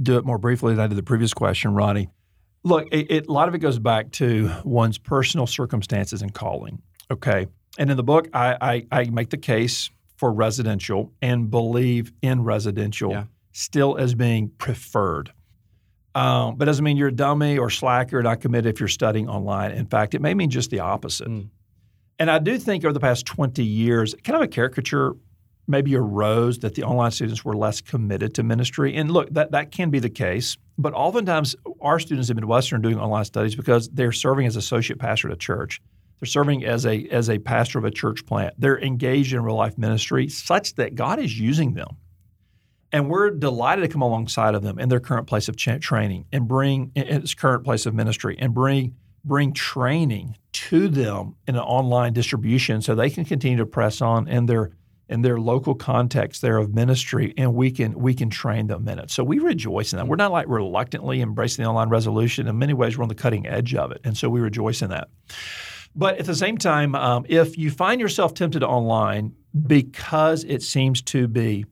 do 0.00 0.16
it 0.18 0.24
more 0.24 0.38
briefly 0.38 0.74
than 0.74 0.84
I 0.84 0.86
did 0.86 0.96
the 0.96 1.02
previous 1.02 1.34
question, 1.34 1.72
Ronni. 1.72 2.08
Look, 2.64 2.86
it, 2.92 3.10
it, 3.10 3.26
a 3.28 3.32
lot 3.32 3.48
of 3.48 3.54
it 3.54 3.58
goes 3.58 3.78
back 3.78 4.10
to 4.12 4.50
one's 4.64 4.98
personal 4.98 5.46
circumstances 5.46 6.22
and 6.22 6.34
calling. 6.34 6.82
Okay, 7.10 7.46
and 7.78 7.90
in 7.90 7.96
the 7.96 8.02
book, 8.02 8.28
I, 8.32 8.56
I, 8.60 9.00
I 9.00 9.04
make 9.10 9.30
the 9.30 9.36
case 9.38 9.90
for 10.16 10.32
residential 10.32 11.12
and 11.22 11.50
believe 11.50 12.12
in 12.22 12.42
residential 12.42 13.12
Yeah. 13.12 13.24
still 13.52 13.96
as 13.96 14.14
being 14.14 14.50
preferred. 14.58 15.32
Um, 16.14 16.56
but 16.56 16.64
it 16.64 16.66
doesn't 16.66 16.84
mean 16.84 16.96
you're 16.96 17.08
a 17.08 17.12
dummy 17.12 17.58
or 17.58 17.70
slacker 17.70 18.18
or 18.18 18.22
not 18.22 18.40
committed 18.40 18.74
if 18.74 18.80
you're 18.80 18.88
studying 18.88 19.28
online. 19.28 19.72
In 19.72 19.86
fact, 19.86 20.14
it 20.14 20.20
may 20.20 20.34
mean 20.34 20.50
just 20.50 20.70
the 20.70 20.80
opposite. 20.80 21.28
Mm. 21.28 21.48
And 22.18 22.30
I 22.30 22.38
do 22.38 22.58
think 22.58 22.84
over 22.84 22.92
the 22.92 23.00
past 23.00 23.26
20 23.26 23.62
years, 23.62 24.14
kind 24.24 24.36
of 24.36 24.42
a 24.42 24.48
caricature 24.48 25.14
maybe 25.68 25.94
arose 25.94 26.58
that 26.60 26.74
the 26.74 26.82
online 26.82 27.10
students 27.10 27.44
were 27.44 27.54
less 27.54 27.80
committed 27.80 28.34
to 28.34 28.42
ministry. 28.42 28.96
And 28.96 29.10
look, 29.10 29.28
that, 29.34 29.52
that 29.52 29.70
can 29.70 29.90
be 29.90 29.98
the 30.00 30.10
case. 30.10 30.56
But 30.78 30.94
oftentimes, 30.94 31.54
our 31.80 32.00
students 32.00 32.30
at 32.30 32.36
Midwestern 32.36 32.80
are 32.80 32.82
doing 32.82 32.98
online 32.98 33.26
studies 33.26 33.54
because 33.54 33.88
they're 33.90 34.12
serving 34.12 34.46
as 34.46 34.56
associate 34.56 34.98
pastor 34.98 35.28
at 35.28 35.34
a 35.34 35.36
church. 35.36 35.80
They're 36.18 36.26
serving 36.26 36.64
as 36.64 36.86
a, 36.86 37.06
as 37.08 37.28
a 37.28 37.38
pastor 37.38 37.78
of 37.78 37.84
a 37.84 37.90
church 37.90 38.24
plant. 38.26 38.54
They're 38.58 38.80
engaged 38.80 39.34
in 39.34 39.42
real 39.42 39.56
life 39.56 39.78
ministry 39.78 40.28
such 40.28 40.74
that 40.76 40.94
God 40.94 41.20
is 41.20 41.38
using 41.38 41.74
them. 41.74 41.96
And 42.92 43.08
we're 43.10 43.30
delighted 43.30 43.82
to 43.82 43.88
come 43.88 44.02
alongside 44.02 44.54
of 44.54 44.62
them 44.62 44.78
in 44.78 44.88
their 44.88 45.00
current 45.00 45.26
place 45.26 45.48
of 45.48 45.56
cha- 45.56 45.78
training 45.78 46.24
and 46.32 46.48
bring 46.48 46.92
in 46.94 47.06
its 47.06 47.34
current 47.34 47.64
place 47.64 47.86
of 47.86 47.94
ministry 47.94 48.36
and 48.38 48.54
bring 48.54 48.96
bring 49.24 49.52
training 49.52 50.36
to 50.52 50.88
them 50.88 51.34
in 51.46 51.54
an 51.54 51.60
online 51.60 52.12
distribution 52.12 52.80
so 52.80 52.94
they 52.94 53.10
can 53.10 53.24
continue 53.24 53.58
to 53.58 53.66
press 53.66 54.00
on 54.00 54.26
in 54.28 54.46
their 54.46 54.70
in 55.08 55.22
their 55.22 55.38
local 55.38 55.74
context 55.74 56.42
there 56.42 56.58
of 56.58 56.74
ministry 56.74 57.32
and 57.36 57.54
we 57.54 57.70
can 57.70 57.98
we 57.98 58.14
can 58.14 58.30
train 58.30 58.66
them 58.66 58.86
in 58.88 58.98
it. 58.98 59.10
So 59.10 59.24
we 59.24 59.38
rejoice 59.38 59.92
in 59.92 59.98
that. 59.98 60.06
We're 60.06 60.16
not 60.16 60.32
like 60.32 60.46
reluctantly 60.48 61.20
embracing 61.20 61.64
the 61.64 61.68
online 61.68 61.88
resolution. 61.88 62.46
In 62.46 62.58
many 62.58 62.74
ways, 62.74 62.96
we're 62.96 63.02
on 63.02 63.08
the 63.08 63.14
cutting 63.14 63.46
edge 63.46 63.74
of 63.74 63.90
it. 63.90 64.00
And 64.04 64.16
so 64.16 64.28
we 64.28 64.40
rejoice 64.40 64.82
in 64.82 64.90
that. 64.90 65.08
But 65.94 66.18
at 66.18 66.26
the 66.26 66.34
same 66.34 66.58
time, 66.58 66.94
um, 66.94 67.24
if 67.28 67.56
you 67.56 67.70
find 67.70 68.00
yourself 68.00 68.34
tempted 68.34 68.62
online 68.62 69.34
because 69.66 70.44
it 70.44 70.62
seems 70.62 71.02
to 71.02 71.26
be 71.26 71.64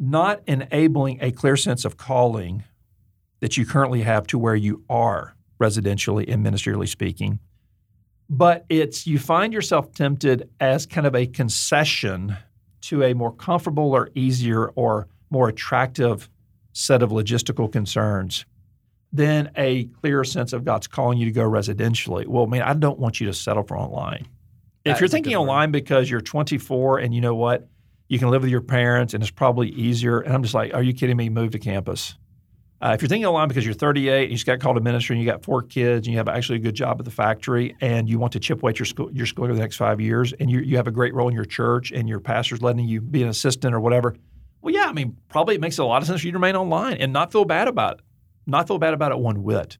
not 0.00 0.40
enabling 0.46 1.18
a 1.20 1.30
clear 1.30 1.56
sense 1.56 1.84
of 1.84 1.98
calling 1.98 2.64
that 3.40 3.56
you 3.56 3.66
currently 3.66 4.02
have 4.02 4.26
to 4.28 4.38
where 4.38 4.56
you 4.56 4.82
are 4.88 5.36
residentially 5.60 6.24
and 6.32 6.44
ministerially 6.44 6.88
speaking, 6.88 7.38
but 8.28 8.64
it's 8.68 9.06
you 9.06 9.18
find 9.18 9.52
yourself 9.52 9.92
tempted 9.92 10.48
as 10.58 10.86
kind 10.86 11.06
of 11.06 11.14
a 11.14 11.26
concession 11.26 12.36
to 12.80 13.02
a 13.02 13.14
more 13.14 13.32
comfortable 13.32 13.92
or 13.92 14.10
easier 14.14 14.68
or 14.68 15.06
more 15.28 15.48
attractive 15.48 16.30
set 16.72 17.02
of 17.02 17.10
logistical 17.10 17.70
concerns 17.70 18.46
than 19.12 19.50
a 19.56 19.84
clear 19.84 20.24
sense 20.24 20.52
of 20.52 20.64
God's 20.64 20.86
calling 20.86 21.18
you 21.18 21.26
to 21.26 21.32
go 21.32 21.42
residentially. 21.42 22.26
Well, 22.26 22.46
man, 22.46 22.62
I 22.62 22.72
don't 22.74 22.98
want 22.98 23.20
you 23.20 23.26
to 23.26 23.34
settle 23.34 23.64
for 23.64 23.76
online. 23.76 24.26
That 24.84 24.92
if 24.92 25.00
you're 25.00 25.08
thinking 25.08 25.36
online 25.36 25.72
because 25.72 26.08
you're 26.08 26.20
24 26.20 27.00
and 27.00 27.14
you 27.14 27.20
know 27.20 27.34
what, 27.34 27.68
you 28.10 28.18
can 28.18 28.28
live 28.28 28.42
with 28.42 28.50
your 28.50 28.60
parents 28.60 29.14
and 29.14 29.22
it's 29.22 29.30
probably 29.30 29.68
easier. 29.68 30.18
And 30.20 30.34
I'm 30.34 30.42
just 30.42 30.52
like, 30.52 30.74
are 30.74 30.82
you 30.82 30.92
kidding 30.92 31.16
me? 31.16 31.28
Move 31.28 31.52
to 31.52 31.58
campus. 31.58 32.16
Uh, 32.82 32.92
if 32.94 33.00
you're 33.00 33.08
thinking 33.08 33.26
online 33.26 33.46
because 33.46 33.64
you're 33.64 33.72
38 33.72 34.22
and 34.22 34.30
you 34.30 34.36
just 34.36 34.46
got 34.46 34.58
called 34.58 34.76
to 34.76 34.82
ministry 34.82 35.14
and 35.14 35.24
you 35.24 35.30
got 35.30 35.44
four 35.44 35.62
kids 35.62 36.06
and 36.06 36.12
you 36.12 36.18
have 36.18 36.28
actually 36.28 36.56
a 36.56 36.60
good 36.60 36.74
job 36.74 36.98
at 36.98 37.04
the 37.04 37.10
factory 37.10 37.76
and 37.80 38.08
you 38.08 38.18
want 38.18 38.32
to 38.32 38.40
chip 38.40 38.62
away 38.62 38.70
at 38.70 38.78
your 38.78 38.86
school, 38.86 39.10
your 39.12 39.26
school 39.26 39.44
over 39.44 39.54
the 39.54 39.60
next 39.60 39.76
five 39.76 40.00
years 40.00 40.32
and 40.40 40.50
you, 40.50 40.60
you 40.60 40.76
have 40.76 40.88
a 40.88 40.90
great 40.90 41.14
role 41.14 41.28
in 41.28 41.34
your 41.34 41.44
church 41.44 41.92
and 41.92 42.08
your 42.08 42.20
pastor's 42.20 42.62
letting 42.62 42.84
you 42.86 43.00
be 43.00 43.22
an 43.22 43.28
assistant 43.28 43.74
or 43.74 43.80
whatever, 43.80 44.16
well, 44.62 44.74
yeah, 44.74 44.86
I 44.86 44.92
mean, 44.92 45.16
probably 45.28 45.54
it 45.54 45.60
makes 45.60 45.78
a 45.78 45.84
lot 45.84 46.02
of 46.02 46.08
sense 46.08 46.20
for 46.20 46.26
you 46.26 46.32
to 46.32 46.38
remain 46.38 46.56
online 46.56 46.94
and 46.98 47.12
not 47.12 47.32
feel 47.32 47.44
bad 47.44 47.68
about 47.68 47.98
it. 47.98 48.04
Not 48.46 48.66
feel 48.66 48.78
bad 48.78 48.94
about 48.94 49.12
it 49.12 49.18
one 49.18 49.42
whit. 49.42 49.78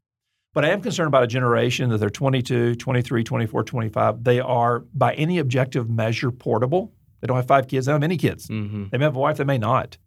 But 0.53 0.65
I 0.65 0.69
am 0.69 0.81
concerned 0.81 1.07
about 1.07 1.23
a 1.23 1.27
generation 1.27 1.89
that 1.89 1.97
they're 1.99 2.09
22, 2.09 2.75
23, 2.75 3.23
24, 3.23 3.63
25. 3.63 4.23
They 4.23 4.39
are, 4.39 4.79
by 4.93 5.13
any 5.13 5.37
objective 5.37 5.89
measure, 5.89 6.31
portable. 6.31 6.91
They 7.21 7.27
don't 7.27 7.37
have 7.37 7.47
five 7.47 7.67
kids. 7.67 7.85
They 7.85 7.91
don't 7.91 8.01
have 8.01 8.07
any 8.07 8.17
kids. 8.17 8.47
Mm-hmm. 8.47 8.85
They 8.91 8.97
may 8.97 9.05
have 9.05 9.15
a 9.15 9.19
wife, 9.19 9.37
they 9.37 9.43
may 9.43 9.57
not. 9.57 9.97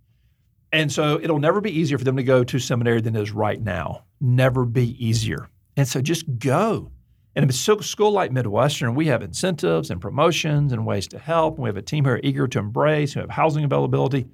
And 0.73 0.91
so 0.91 1.21
it'll 1.23 1.39
never 1.39 1.61
be 1.61 1.71
easier 1.71 1.99
for 1.99 2.05
them 2.05 2.17
to 2.17 2.25
go 2.25 2.43
to 2.43 2.59
seminary 2.59 3.01
than 3.01 3.15
it 3.15 3.23
is 3.23 3.31
right 3.31 3.63
now. 3.63 4.05
Never 4.21 4.65
be 4.65 4.97
easier. 5.05 5.49
And 5.77 5.87
so 5.87 6.01
just 6.01 6.25
go. 6.39 6.91
And 7.37 7.45
if 7.45 7.51
it's 7.51 7.69
a 7.69 7.83
school 7.83 8.13
like 8.13 8.33
Midwestern, 8.33 8.95
we 8.95 9.07
have 9.07 9.23
incentives 9.23 9.91
and 9.91 10.01
promotions 10.01 10.73
and 10.73 10.87
ways 10.87 11.07
to 11.09 11.19
help. 11.19 11.59
We 11.59 11.69
have 11.69 11.77
a 11.77 11.83
team 11.83 12.05
here 12.05 12.21
eager 12.23 12.47
to 12.47 12.59
embrace, 12.59 13.13
who 13.13 13.21
have 13.21 13.31
housing 13.31 13.65
availability. 13.65 14.27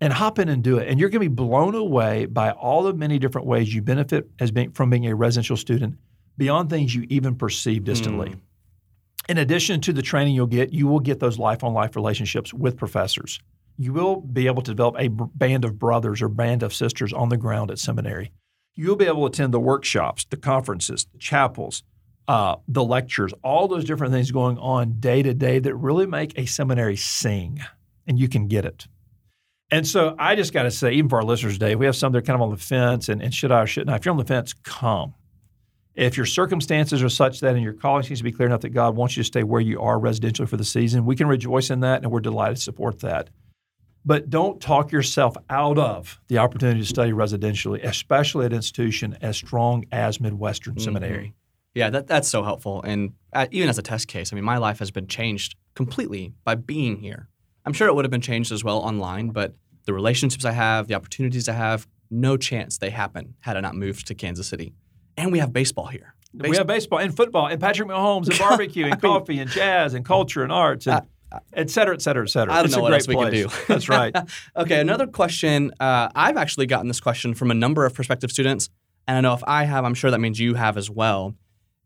And 0.00 0.12
hop 0.12 0.38
in 0.38 0.48
and 0.48 0.62
do 0.62 0.78
it. 0.78 0.88
And 0.88 0.98
you're 1.00 1.08
going 1.08 1.22
to 1.22 1.30
be 1.30 1.34
blown 1.34 1.74
away 1.74 2.26
by 2.26 2.50
all 2.50 2.82
the 2.82 2.92
many 2.92 3.18
different 3.18 3.46
ways 3.46 3.72
you 3.72 3.80
benefit 3.80 4.28
as 4.38 4.50
being 4.50 4.72
from 4.72 4.90
being 4.90 5.06
a 5.06 5.14
residential 5.14 5.56
student 5.56 5.96
beyond 6.36 6.68
things 6.68 6.94
you 6.94 7.06
even 7.08 7.36
perceive 7.36 7.84
distantly. 7.84 8.30
Mm. 8.30 8.40
In 9.28 9.38
addition 9.38 9.80
to 9.82 9.92
the 9.92 10.02
training 10.02 10.34
you'll 10.34 10.46
get, 10.46 10.72
you 10.72 10.86
will 10.86 11.00
get 11.00 11.18
those 11.20 11.38
life 11.38 11.64
on 11.64 11.72
life 11.72 11.96
relationships 11.96 12.52
with 12.52 12.76
professors. 12.76 13.40
You 13.78 13.92
will 13.92 14.20
be 14.20 14.46
able 14.46 14.62
to 14.62 14.70
develop 14.70 14.96
a 14.98 15.08
band 15.08 15.64
of 15.64 15.78
brothers 15.78 16.20
or 16.20 16.28
band 16.28 16.62
of 16.62 16.74
sisters 16.74 17.12
on 17.12 17.28
the 17.30 17.36
ground 17.36 17.70
at 17.70 17.78
seminary. 17.78 18.32
you'll 18.76 18.96
be 18.96 19.06
able 19.06 19.20
to 19.20 19.26
attend 19.26 19.54
the 19.54 19.60
workshops, 19.60 20.24
the 20.30 20.36
conferences, 20.36 21.06
the 21.12 21.18
chapels, 21.18 21.82
uh, 22.26 22.56
the 22.68 22.82
lectures, 22.82 23.32
all 23.42 23.68
those 23.68 23.84
different 23.84 24.12
things 24.12 24.30
going 24.30 24.58
on 24.58 24.98
day 24.98 25.22
to 25.22 25.34
day 25.34 25.58
that 25.58 25.74
really 25.74 26.06
make 26.06 26.36
a 26.38 26.46
seminary 26.46 26.96
sing, 26.96 27.60
and 28.06 28.18
you 28.18 28.28
can 28.28 28.48
get 28.48 28.64
it. 28.64 28.86
And 29.70 29.86
so 29.86 30.14
I 30.18 30.36
just 30.36 30.52
got 30.52 30.64
to 30.64 30.70
say, 30.70 30.92
even 30.92 31.08
for 31.08 31.16
our 31.16 31.24
listeners 31.24 31.54
today, 31.54 31.74
we 31.74 31.86
have 31.86 31.96
some 31.96 32.12
that 32.12 32.18
are 32.18 32.22
kind 32.22 32.34
of 32.34 32.42
on 32.42 32.50
the 32.50 32.56
fence 32.56 33.08
and, 33.08 33.22
and 33.22 33.32
should 33.32 33.50
I 33.50 33.62
or 33.62 33.66
shouldn't 33.66 33.90
I? 33.90 33.96
If 33.96 34.04
you're 34.04 34.12
on 34.12 34.18
the 34.18 34.24
fence, 34.24 34.52
come. 34.52 35.14
If 35.94 36.16
your 36.16 36.26
circumstances 36.26 37.02
are 37.02 37.08
such 37.08 37.40
that 37.40 37.54
and 37.54 37.62
your 37.62 37.72
calling 37.72 38.02
seems 38.02 38.18
to 38.18 38.24
be 38.24 38.32
clear 38.32 38.48
enough 38.48 38.62
that 38.62 38.70
God 38.70 38.96
wants 38.96 39.16
you 39.16 39.22
to 39.22 39.26
stay 39.26 39.44
where 39.44 39.60
you 39.60 39.80
are 39.80 39.96
residentially 39.96 40.48
for 40.48 40.56
the 40.56 40.64
season, 40.64 41.06
we 41.06 41.14
can 41.14 41.28
rejoice 41.28 41.70
in 41.70 41.80
that 41.80 42.02
and 42.02 42.10
we're 42.10 42.20
delighted 42.20 42.56
to 42.56 42.62
support 42.62 43.00
that. 43.00 43.30
But 44.04 44.28
don't 44.28 44.60
talk 44.60 44.92
yourself 44.92 45.36
out 45.48 45.78
of 45.78 46.20
the 46.28 46.38
opportunity 46.38 46.80
to 46.80 46.86
study 46.86 47.12
residentially, 47.12 47.82
especially 47.82 48.44
at 48.44 48.52
an 48.52 48.56
institution 48.56 49.16
as 49.22 49.36
strong 49.36 49.84
as 49.92 50.20
Midwestern 50.20 50.74
mm-hmm. 50.74 50.84
Seminary. 50.84 51.34
Yeah, 51.74 51.90
that, 51.90 52.06
that's 52.06 52.28
so 52.28 52.42
helpful. 52.42 52.82
And 52.82 53.14
uh, 53.32 53.46
even 53.50 53.68
as 53.68 53.78
a 53.78 53.82
test 53.82 54.08
case, 54.08 54.32
I 54.32 54.34
mean, 54.34 54.44
my 54.44 54.58
life 54.58 54.80
has 54.80 54.90
been 54.90 55.06
changed 55.06 55.56
completely 55.74 56.32
by 56.44 56.54
being 56.56 56.98
here. 56.98 57.28
I'm 57.64 57.72
sure 57.72 57.88
it 57.88 57.94
would 57.94 58.04
have 58.04 58.12
been 58.12 58.20
changed 58.20 58.52
as 58.52 58.62
well 58.62 58.78
online, 58.78 59.30
but 59.30 59.54
the 59.86 59.94
relationships 59.94 60.44
I 60.44 60.52
have, 60.52 60.86
the 60.86 60.94
opportunities 60.94 61.48
I 61.48 61.52
have, 61.52 61.86
no 62.10 62.36
chance 62.36 62.78
they 62.78 62.90
happen 62.90 63.34
had 63.40 63.56
I 63.56 63.60
not 63.60 63.74
moved 63.74 64.06
to 64.08 64.14
Kansas 64.14 64.46
City. 64.46 64.74
And 65.16 65.32
we 65.32 65.38
have 65.38 65.52
baseball 65.52 65.86
here. 65.86 66.14
Baseball. 66.32 66.50
We 66.50 66.56
have 66.56 66.66
baseball 66.66 66.98
and 66.98 67.16
football 67.16 67.46
and 67.46 67.60
Patrick 67.60 67.88
Mahomes 67.88 68.28
and 68.28 68.38
barbecue 68.40 68.86
and 68.86 69.00
coffee 69.00 69.38
and 69.38 69.48
jazz 69.50 69.94
and 69.94 70.04
culture 70.04 70.42
and 70.42 70.50
arts 70.50 70.86
and 70.86 71.06
uh, 71.34 71.38
et 71.52 71.70
cetera, 71.70 71.94
et 71.94 72.02
cetera, 72.02 72.24
et 72.24 72.28
cetera. 72.28 72.52
I 72.52 72.56
don't 72.58 72.66
it's 72.66 72.76
know 72.76 72.82
what 72.82 72.92
else 72.92 73.06
place. 73.06 73.18
can 73.18 73.32
do. 73.32 73.48
That's 73.68 73.88
right. 73.88 74.14
okay, 74.56 74.80
another 74.80 75.06
question. 75.06 75.72
Uh, 75.80 76.08
I've 76.14 76.36
actually 76.36 76.66
gotten 76.66 76.88
this 76.88 77.00
question 77.00 77.34
from 77.34 77.50
a 77.50 77.54
number 77.54 77.84
of 77.84 77.94
prospective 77.94 78.30
students, 78.30 78.68
and 79.06 79.16
I 79.16 79.20
know 79.20 79.34
if 79.34 79.42
I 79.46 79.64
have, 79.64 79.84
I'm 79.84 79.94
sure 79.94 80.10
that 80.10 80.20
means 80.20 80.38
you 80.38 80.54
have 80.54 80.76
as 80.76 80.90
well. 80.90 81.34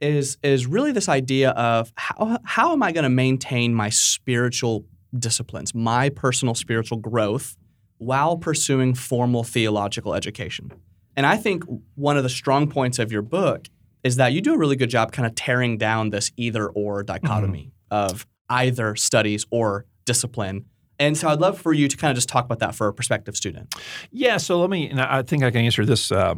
Is 0.01 0.39
is 0.43 0.67
really 0.67 0.93
this 0.93 1.09
idea 1.09 1.51
of 1.51 1.93
how 1.97 2.39
how 2.45 2.73
am 2.73 2.83
I 2.83 2.93
going 2.93 3.05
to 3.05 3.11
maintain 3.11 3.75
my 3.75 3.91
spiritual 3.91 4.85
disciplines, 5.19 5.75
my 5.75 6.09
personal 6.09 6.55
spiritual 6.55 6.99
growth, 6.99 7.57
while 7.99 8.37
pursuing 8.37 8.95
formal 8.95 9.45
theological 9.45 10.15
education? 10.15 10.73
And 11.19 11.27
I 11.27 11.37
think 11.37 11.65
one 11.97 12.17
of 12.17 12.23
the 12.23 12.29
strong 12.29 12.71
points 12.71 13.01
of 13.01 13.11
your 13.11 13.23
book 13.23 13.67
is 14.05 14.17
that 14.17 14.33
you 14.33 14.41
do 14.41 14.55
a 14.55 14.57
really 14.57 14.77
good 14.77 14.89
job 14.89 15.11
kind 15.11 15.27
of 15.27 15.35
tearing 15.35 15.77
down 15.77 16.11
this 16.11 16.31
either 16.37 16.69
or 16.69 17.03
dichotomy 17.03 17.73
mm-hmm. 17.91 18.11
of 18.11 18.25
either 18.49 18.95
studies 18.95 19.45
or 19.51 19.85
discipline. 20.05 20.67
And 21.01 21.19
so 21.19 21.27
I'd 21.27 21.41
love 21.41 21.61
for 21.61 21.73
you 21.73 21.89
to 21.89 21.97
kind 21.97 22.13
of 22.13 22.15
just 22.15 22.29
talk 22.29 22.45
about 22.45 22.61
that 22.61 22.77
for 22.77 22.87
a 22.87 22.93
prospective 22.93 23.37
student. 23.37 23.75
Yeah. 24.13 24.37
So 24.37 24.61
let 24.61 24.71
me, 24.71 24.89
and 24.89 25.01
I 25.01 25.23
think 25.23 25.43
I 25.43 25.51
can 25.51 25.65
answer 25.65 25.85
this 25.85 26.13
uh, 26.13 26.37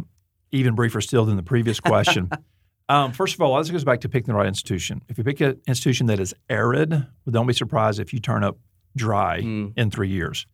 even 0.50 0.74
briefer 0.74 1.02
still 1.02 1.26
than 1.26 1.36
the 1.36 1.42
previous 1.42 1.78
question. 1.78 2.30
um, 2.88 3.12
first 3.12 3.34
of 3.34 3.42
all, 3.42 3.58
this 3.58 3.70
goes 3.70 3.84
back 3.84 4.00
to 4.00 4.08
picking 4.08 4.32
the 4.32 4.34
right 4.34 4.48
institution. 4.48 5.02
If 5.10 5.18
you 5.18 5.24
pick 5.24 5.42
an 5.42 5.60
institution 5.68 6.06
that 6.06 6.20
is 6.20 6.32
arid, 6.48 7.06
don't 7.30 7.46
be 7.46 7.52
surprised 7.52 8.00
if 8.00 8.14
you 8.14 8.18
turn 8.18 8.44
up 8.44 8.56
dry 8.96 9.42
mm. 9.42 9.74
in 9.76 9.90
three 9.90 10.08
years. 10.08 10.46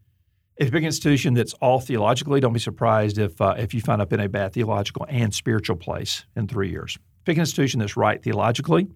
You 0.59 0.71
pick 0.71 0.75
an 0.77 0.87
institution 0.87 1.35
that's 1.35 1.53
all 1.55 1.81
theologically, 1.81 2.41
don't 2.41 2.55
be 2.55 2.59
surprised 2.59 3.19
if 3.19 3.39
uh, 3.43 3.55
if 3.59 3.75
you 3.75 3.83
find 3.83 4.01
up 4.01 4.13
in 4.15 4.21
a 4.21 4.29
bad 4.29 4.55
theological 4.55 5.05
and 5.09 5.35
spiritual 5.35 5.77
place 5.77 6.25
in 6.35 6.49
three 6.49 6.71
years. 6.71 6.97
Pick 7.27 7.37
an 7.37 7.41
institution 7.41 7.81
that's 7.81 7.95
right 7.97 8.23
theologically, 8.23 8.89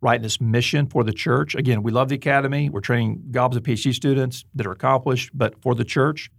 right 0.00 0.18
in 0.18 0.24
its 0.24 0.40
mission 0.40 0.86
for 0.86 1.04
the 1.04 1.12
church. 1.12 1.54
Again, 1.54 1.84
we 1.84 1.92
love 1.92 2.08
the 2.08 2.16
academy. 2.16 2.68
We're 2.68 2.80
training 2.80 3.26
gobs 3.30 3.56
of 3.56 3.62
PhD 3.62 3.94
students 3.94 4.44
that 4.56 4.66
are 4.66 4.72
accomplished, 4.72 5.30
but 5.32 5.60
for 5.62 5.76
the 5.76 5.84
church 5.84 6.32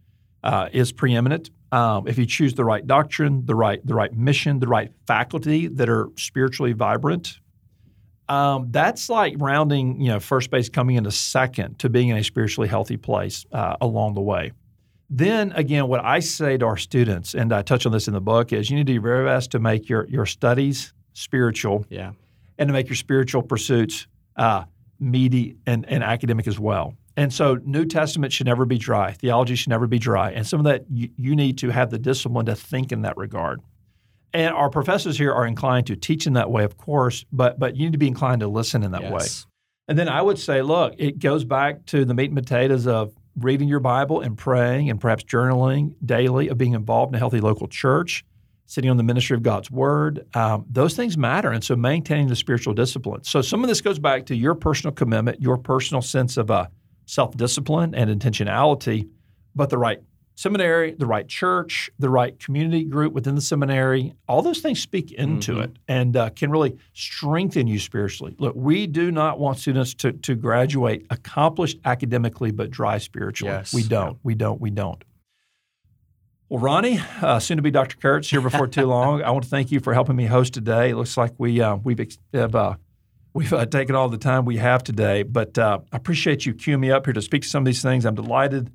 uh, 0.43 0.67
is 0.73 0.91
preeminent. 0.91 1.51
Um, 1.71 2.05
if 2.05 2.17
you 2.17 2.25
choose 2.25 2.53
the 2.53 2.65
right 2.65 2.85
doctrine, 2.85 3.45
the 3.45 3.55
right 3.55 3.79
the 3.85 3.95
right 3.95 4.13
mission, 4.13 4.59
the 4.59 4.67
right 4.67 4.91
faculty 5.07 5.67
that 5.67 5.87
are 5.87 6.09
spiritually 6.17 6.73
vibrant, 6.73 7.39
um, 8.27 8.67
that's 8.71 9.09
like 9.09 9.35
rounding, 9.37 10.01
you 10.01 10.09
know, 10.09 10.19
first 10.19 10.49
base 10.49 10.67
coming 10.67 10.97
into 10.97 11.11
second 11.11 11.79
to 11.79 11.87
being 11.87 12.09
in 12.09 12.17
a 12.17 12.23
spiritually 12.25 12.67
healthy 12.67 12.97
place 12.97 13.45
uh, 13.53 13.77
along 13.79 14.15
the 14.15 14.21
way. 14.21 14.51
Then 15.09 15.51
again, 15.51 15.87
what 15.87 16.03
I 16.03 16.19
say 16.19 16.57
to 16.57 16.65
our 16.65 16.77
students, 16.77 17.35
and 17.35 17.53
I 17.53 17.61
touch 17.61 17.85
on 17.85 17.91
this 17.91 18.07
in 18.07 18.13
the 18.13 18.21
book, 18.21 18.51
is 18.51 18.69
you 18.69 18.75
need 18.75 18.87
to 18.87 18.91
do 18.91 18.93
your 18.93 19.01
very 19.01 19.25
best 19.25 19.51
to 19.51 19.59
make 19.59 19.87
your 19.87 20.07
your 20.09 20.25
studies 20.25 20.93
spiritual, 21.13 21.85
yeah, 21.89 22.11
and 22.57 22.67
to 22.67 22.73
make 22.73 22.87
your 22.87 22.95
spiritual 22.95 23.43
pursuits 23.43 24.07
uh, 24.35 24.65
meaty 24.99 25.57
and, 25.65 25.85
and 25.87 26.03
academic 26.03 26.47
as 26.47 26.59
well. 26.59 26.95
And 27.17 27.31
so, 27.31 27.59
New 27.63 27.85
Testament 27.85 28.33
should 28.33 28.47
never 28.47 28.65
be 28.65 28.77
dry. 28.77 29.13
Theology 29.13 29.55
should 29.55 29.69
never 29.69 29.87
be 29.87 29.99
dry. 29.99 30.31
And 30.31 30.45
some 30.45 30.59
of 30.59 30.65
that 30.65 30.85
you, 30.89 31.09
you 31.17 31.35
need 31.35 31.57
to 31.59 31.69
have 31.69 31.89
the 31.89 31.99
discipline 31.99 32.47
to 32.47 32.55
think 32.55 32.91
in 32.91 33.03
that 33.03 33.15
regard. 33.15 33.61
And 34.33 34.53
our 34.53 34.69
professors 34.69 35.17
here 35.17 35.31
are 35.31 35.47
inclined 35.47 35.87
to 35.87 35.95
teach 35.95 36.27
in 36.27 36.33
that 36.33 36.51
way, 36.51 36.65
of 36.65 36.77
course, 36.77 37.25
but 37.31 37.57
but 37.57 37.77
you 37.77 37.85
need 37.85 37.93
to 37.93 37.97
be 37.97 38.07
inclined 38.07 38.41
to 38.41 38.47
listen 38.47 38.83
in 38.83 38.91
that 38.91 39.03
yes. 39.03 39.11
way. 39.13 39.51
And 39.87 39.97
then 39.99 40.09
I 40.09 40.21
would 40.21 40.39
say, 40.39 40.61
look, 40.61 40.95
it 40.97 41.19
goes 41.19 41.45
back 41.45 41.85
to 41.87 42.05
the 42.05 42.13
meat 42.13 42.31
and 42.31 42.37
potatoes 42.37 42.87
of 42.87 43.13
reading 43.37 43.67
your 43.67 43.79
Bible 43.79 44.21
and 44.21 44.37
praying 44.37 44.89
and 44.89 44.99
perhaps 44.99 45.23
journaling 45.23 45.93
daily, 46.05 46.47
of 46.47 46.57
being 46.57 46.73
involved 46.73 47.11
in 47.11 47.15
a 47.15 47.19
healthy 47.19 47.41
local 47.41 47.67
church, 47.67 48.25
sitting 48.65 48.89
on 48.89 48.97
the 48.97 49.03
ministry 49.03 49.35
of 49.35 49.43
God's 49.43 49.69
Word. 49.69 50.25
Um, 50.35 50.65
those 50.69 50.95
things 50.95 51.17
matter. 51.17 51.51
And 51.51 51.63
so 51.63 51.75
maintaining 51.75 52.27
the 52.27 52.35
spiritual 52.35 52.73
discipline. 52.73 53.23
So 53.23 53.41
some 53.41 53.63
of 53.63 53.67
this 53.67 53.81
goes 53.81 53.99
back 53.99 54.25
to 54.27 54.35
your 54.35 54.55
personal 54.55 54.93
commitment, 54.93 55.41
your 55.41 55.57
personal 55.57 56.01
sense 56.01 56.37
of 56.37 56.49
uh, 56.49 56.67
self 57.05 57.35
discipline 57.35 57.93
and 57.93 58.09
intentionality, 58.09 59.09
but 59.53 59.69
the 59.69 59.77
right 59.77 60.01
seminary, 60.35 60.91
the 60.91 61.05
right 61.05 61.27
church, 61.27 61.89
the 61.97 62.09
right 62.09 62.37
community 62.39 62.83
group 62.83 63.13
within 63.13 63.35
the 63.35 63.41
seminary, 63.41 64.13
all 64.27 64.41
those 64.41 64.59
things 64.59 64.79
speak 64.79 65.11
into 65.11 65.53
mm-hmm. 65.53 65.61
it 65.61 65.79
and 65.87 66.15
uh, 66.15 66.29
can 66.29 66.51
really 66.51 66.77
strengthen 66.93 67.67
you 67.67 67.79
spiritually. 67.79 68.35
Look, 68.37 68.53
we 68.55 68.85
do 68.85 69.11
not 69.11 69.39
want 69.39 69.59
students 69.59 69.93
to, 69.95 70.11
to 70.11 70.35
graduate 70.35 71.07
accomplished 71.09 71.79
academically 71.85 72.51
but 72.51 72.69
dry 72.69 72.97
spiritually. 72.97 73.53
Yes. 73.53 73.73
We 73.73 73.83
don't. 73.83 74.19
We 74.23 74.35
don't. 74.35 74.59
We 74.59 74.69
don't. 74.69 75.03
Well, 76.47 76.61
Ronni, 76.61 77.01
uh, 77.23 77.39
soon 77.39 77.57
to 77.57 77.63
be 77.63 77.71
Dr. 77.71 77.97
Kurtz 77.97 78.29
here 78.29 78.41
before 78.41 78.67
too 78.67 78.85
long. 78.85 79.23
I 79.23 79.31
want 79.31 79.45
to 79.45 79.49
thank 79.49 79.71
you 79.71 79.79
for 79.79 79.95
helping 79.95 80.15
me 80.15 80.25
host 80.25 80.53
today. 80.53 80.91
It 80.91 80.95
looks 80.95 81.17
like 81.17 81.33
we 81.39 81.59
uh, 81.59 81.77
we've 81.77 81.99
have, 82.33 82.53
uh, 82.53 82.75
we've 83.33 83.51
uh, 83.51 83.65
taken 83.65 83.95
all 83.95 84.09
the 84.09 84.19
time 84.19 84.45
we 84.45 84.57
have 84.57 84.83
today, 84.83 85.23
but 85.23 85.57
uh, 85.57 85.79
I 85.91 85.97
appreciate 85.97 86.45
you 86.45 86.53
queuing 86.53 86.81
me 86.81 86.91
up 86.91 87.07
here 87.07 87.13
to 87.13 87.21
speak 87.21 87.41
to 87.43 87.47
some 87.47 87.63
of 87.63 87.65
these 87.65 87.81
things. 87.81 88.05
I'm 88.05 88.13
delighted 88.13 88.71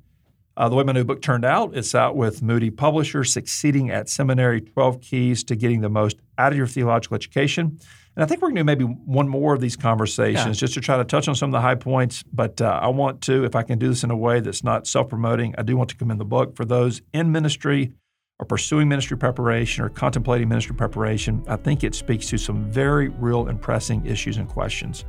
uh, 0.61 0.69
the 0.69 0.75
way 0.75 0.83
my 0.83 0.91
new 0.91 1.03
book 1.03 1.23
turned 1.23 1.43
out, 1.43 1.75
it's 1.75 1.95
out 1.95 2.15
with 2.15 2.43
Moody 2.43 2.69
Publishers, 2.69 3.33
Succeeding 3.33 3.89
at 3.89 4.07
Seminary 4.07 4.61
12 4.61 5.01
Keys 5.01 5.43
to 5.45 5.55
Getting 5.55 5.81
the 5.81 5.89
Most 5.89 6.17
Out 6.37 6.51
of 6.51 6.57
Your 6.57 6.67
Theological 6.67 7.15
Education. 7.15 7.79
And 8.15 8.23
I 8.23 8.27
think 8.27 8.43
we're 8.43 8.49
going 8.51 8.57
to 8.57 8.61
do 8.61 8.65
maybe 8.65 8.83
one 8.83 9.27
more 9.27 9.55
of 9.55 9.59
these 9.59 9.75
conversations 9.75 10.57
yeah. 10.57 10.59
just 10.59 10.75
to 10.75 10.79
try 10.81 10.97
to 10.97 11.03
touch 11.03 11.27
on 11.27 11.33
some 11.33 11.49
of 11.49 11.53
the 11.53 11.61
high 11.61 11.73
points. 11.73 12.21
But 12.31 12.61
uh, 12.61 12.79
I 12.79 12.89
want 12.89 13.21
to, 13.21 13.43
if 13.43 13.55
I 13.55 13.63
can 13.63 13.79
do 13.79 13.89
this 13.89 14.03
in 14.03 14.11
a 14.11 14.15
way 14.15 14.39
that's 14.39 14.63
not 14.63 14.85
self 14.85 15.09
promoting, 15.09 15.55
I 15.57 15.63
do 15.63 15.75
want 15.75 15.89
to 15.89 15.95
commend 15.95 16.19
the 16.19 16.25
book 16.25 16.55
for 16.55 16.63
those 16.63 17.01
in 17.11 17.31
ministry 17.31 17.93
or 18.37 18.45
pursuing 18.45 18.87
ministry 18.87 19.17
preparation 19.17 19.83
or 19.83 19.89
contemplating 19.89 20.47
ministry 20.47 20.75
preparation. 20.75 21.43
I 21.47 21.55
think 21.55 21.83
it 21.83 21.95
speaks 21.95 22.27
to 22.27 22.37
some 22.37 22.69
very 22.69 23.07
real 23.07 23.47
and 23.47 23.59
pressing 23.59 24.05
issues 24.05 24.37
and 24.37 24.47
questions. 24.47 25.05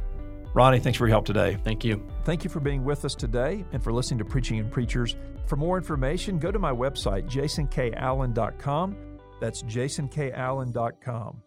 Ronni, 0.55 0.83
thanks 0.83 0.97
for 0.97 1.07
your 1.07 1.13
help 1.13 1.27
today. 1.27 1.59
Thank 1.63 1.85
you. 1.85 2.03
Thank 2.25 2.45
you 2.45 2.51
for 2.51 2.61
being 2.61 2.85
with 2.85 3.05
us 3.05 3.15
today 3.15 3.65
and 3.73 3.83
for 3.83 3.93
listening 3.93 4.19
to 4.19 4.25
Preaching 4.25 4.61
and 4.61 4.71
Preachers. 4.71 5.17
For 5.47 5.57
more 5.57 5.77
information, 5.77 6.39
go 6.39 6.53
to 6.53 6.59
my 6.59 6.71
website, 6.71 7.29
jasonkallen.com. 7.29 8.97
That's 9.41 9.63
jasonkallen.com. 9.65 11.43